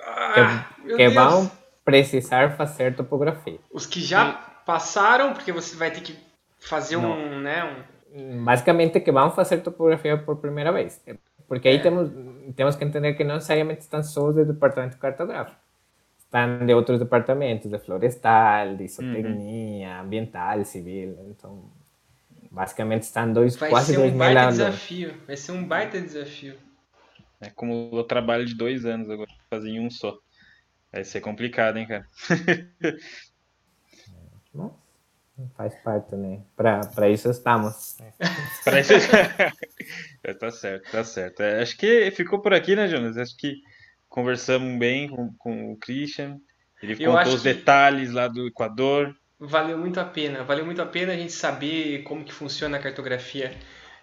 [0.00, 1.14] Ah, que Deus.
[1.14, 1.50] vão
[1.84, 3.58] precisar fazer topografia.
[3.72, 4.32] Os que já
[4.64, 6.16] passaram, porque você vai ter que
[6.60, 8.44] fazer um, né, um...
[8.44, 11.00] Basicamente que vão fazer topografia por primeira vez.
[11.52, 11.78] Porque aí É.
[11.80, 12.10] temos,
[12.56, 15.60] temos que entender que não necessariamente estão só do departamento cartográfico.
[16.18, 21.14] Estão de outros departamentos, de florestal, de isotecnia, ambiental, civil.
[21.28, 21.64] Então,
[22.50, 25.14] basicamente estão dois, Vai quase ser dois um mil baita desafio.
[25.26, 26.56] Vai ser um baita desafio.
[27.38, 30.16] É como o trabalho de dois anos agora, fazer em um só.
[30.90, 32.06] Vai ser complicado, hein, cara?
[34.54, 34.70] Mas
[35.56, 36.40] faz parte, né?
[36.56, 37.98] Para isso estamos.
[38.64, 38.94] Parece.
[40.22, 41.42] É, tá certo, tá certo.
[41.42, 43.16] É, acho que ficou por aqui, né, Jonas?
[43.16, 43.56] Acho que
[44.08, 46.38] conversamos bem com, com o Christian.
[46.82, 49.14] Ele Eu contou os detalhes lá do Equador.
[49.38, 50.44] Valeu muito a pena.
[50.44, 53.52] Valeu muito a pena a gente saber como que funciona a cartografia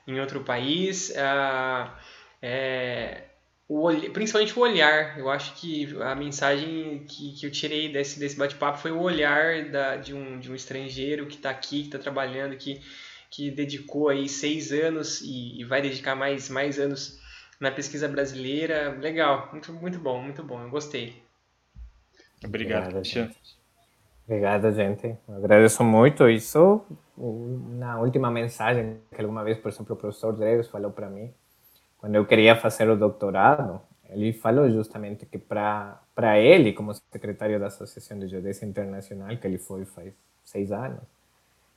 [0.08, 1.16] em outro país.
[1.16, 1.98] Ah,
[2.42, 3.29] é,
[3.70, 5.18] o principalmente o olhar.
[5.20, 9.70] Eu acho que a mensagem que, que eu tirei desse, desse bate-papo foi o olhar
[9.70, 12.82] da, de, um, de um estrangeiro que está aqui, que está trabalhando, que,
[13.30, 17.22] que dedicou aí seis anos e, e vai dedicar mais, mais anos
[17.60, 18.98] na pesquisa brasileira.
[19.00, 20.64] Legal, muito, muito bom, muito bom.
[20.64, 21.22] Eu gostei.
[22.44, 23.38] Obrigado, gente.
[24.26, 25.16] Obrigado, gente.
[25.28, 26.82] Eu agradeço muito isso.
[27.16, 31.32] Na última mensagem que alguma vez, por exemplo, o professor Dreves falou para mim,
[32.00, 37.68] quando eu queria fazer o doutorado, ele falou justamente que para ele, como secretário da
[37.68, 41.02] Associação de Geodesia Internacional, que ele foi faz seis anos,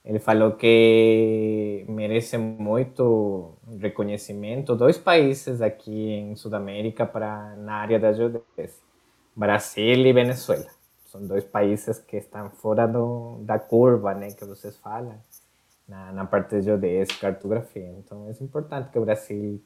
[0.05, 8.13] ele falou que merece muito reconhecimento dois países aqui em Sudamérica para na área da
[8.13, 8.71] geodesia,
[9.37, 10.67] Brasil e Venezuela.
[11.07, 15.15] São dois países que estão fora do, da curva, né, que vocês falam,
[15.87, 17.87] na, na parte de e cartografia.
[17.99, 19.63] Então, é importante que o Brasil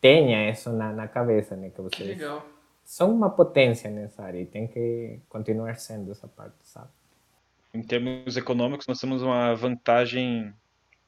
[0.00, 2.46] tenha isso na, na cabeça, né, que Que vocês legal.
[2.84, 6.88] são uma potência nessa área e tem que continuar sendo essa parte, sabe?
[7.74, 10.54] Em termos econômicos, nós temos uma vantagem.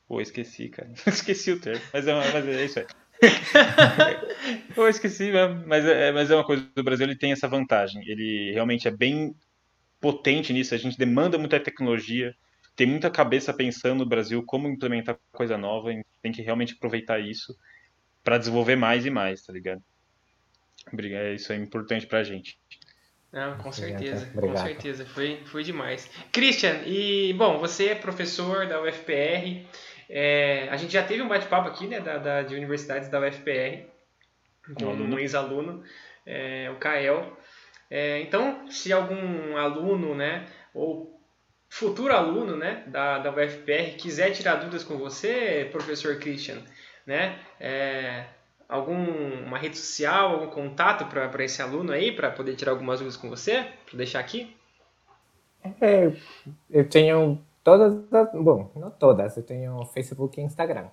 [0.06, 0.90] Pô, esqueci, cara.
[1.06, 2.86] Esqueci o termo, mas é, uma, mas é isso aí.
[4.74, 5.66] Pô, esqueci mesmo.
[5.66, 8.02] Mas é, mas é uma coisa do Brasil, ele tem essa vantagem.
[8.06, 9.34] Ele realmente é bem
[10.00, 10.74] potente nisso.
[10.74, 12.34] A gente demanda muita tecnologia,
[12.76, 15.88] tem muita cabeça pensando no Brasil como implementar coisa nova.
[15.90, 17.54] A gente tem que realmente aproveitar isso
[18.22, 19.82] para desenvolver mais e mais, tá ligado?
[21.34, 22.58] Isso é importante para a gente.
[23.30, 26.10] Não, com certeza, com certeza, foi, foi demais.
[26.32, 29.66] Christian, e bom, você é professor da UFPR,
[30.08, 33.84] é, a gente já teve um bate-papo aqui, né, da, da, de universidades da UFPR,
[34.78, 35.84] com um ex-aluno,
[36.24, 37.36] é, o Kael.
[37.90, 41.20] É, então, se algum aluno, né, ou
[41.68, 46.62] futuro aluno, né, da, da UFPR quiser tirar dúvidas com você, professor Christian,
[47.08, 48.26] né, é,
[48.68, 53.30] alguma rede social, algum contato para esse aluno aí, para poder tirar algumas dúvidas com
[53.30, 54.54] você, para deixar aqui?
[55.80, 56.12] É,
[56.70, 57.94] eu tenho todas,
[58.34, 60.88] bom, não todas, eu tenho Facebook e Instagram.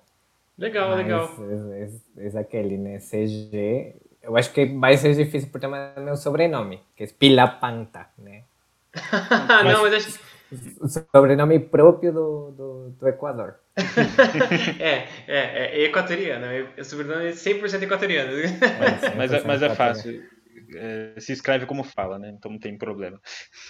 [0.56, 1.30] Legal, Mas legal.
[1.70, 6.00] É, é, é aquele, né, CG, eu acho que vai ser difícil por tema do
[6.00, 8.44] meu sobrenome, que é Pilapanta, né?
[9.64, 10.18] não, mas acho
[11.12, 13.56] sobrenome próprio do, do, do Equador.
[14.80, 16.46] é, é, é equatoriano.
[16.76, 18.32] É sobrenome 100% equatoriano.
[18.78, 20.24] Mas, mas, é, mas é fácil.
[20.74, 22.32] É, se escreve como fala, né?
[22.36, 23.20] Então não tem problema.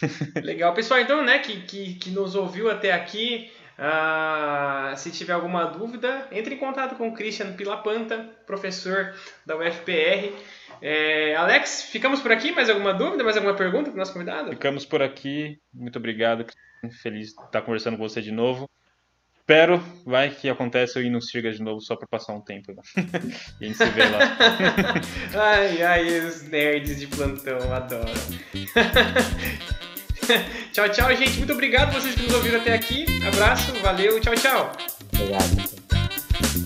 [0.42, 0.72] Legal.
[0.74, 6.28] Pessoal, então, né, que, que, que nos ouviu até aqui, uh, se tiver alguma dúvida,
[6.30, 10.32] entre em contato com o Christian Pilapanta, professor da UFPR.
[10.80, 12.52] É, Alex, ficamos por aqui.
[12.52, 14.50] Mais alguma dúvida, mais alguma pergunta para o nosso convidado?
[14.50, 15.58] Ficamos por aqui.
[15.74, 16.46] Muito obrigado.
[17.02, 18.70] Feliz de estar conversando com você de novo.
[19.48, 22.72] Espero, vai que acontece eu ir no Siga de novo só para passar um tempo.
[22.72, 22.82] Né?
[23.60, 24.18] e a gente se vê lá.
[25.40, 28.10] ai, ai, os nerds de plantão, adoro.
[30.72, 31.38] tchau, tchau, gente.
[31.38, 33.06] Muito obrigado vocês que nos ouviram até aqui.
[33.24, 34.72] Abraço, valeu, tchau, tchau.
[35.14, 36.65] Obrigado.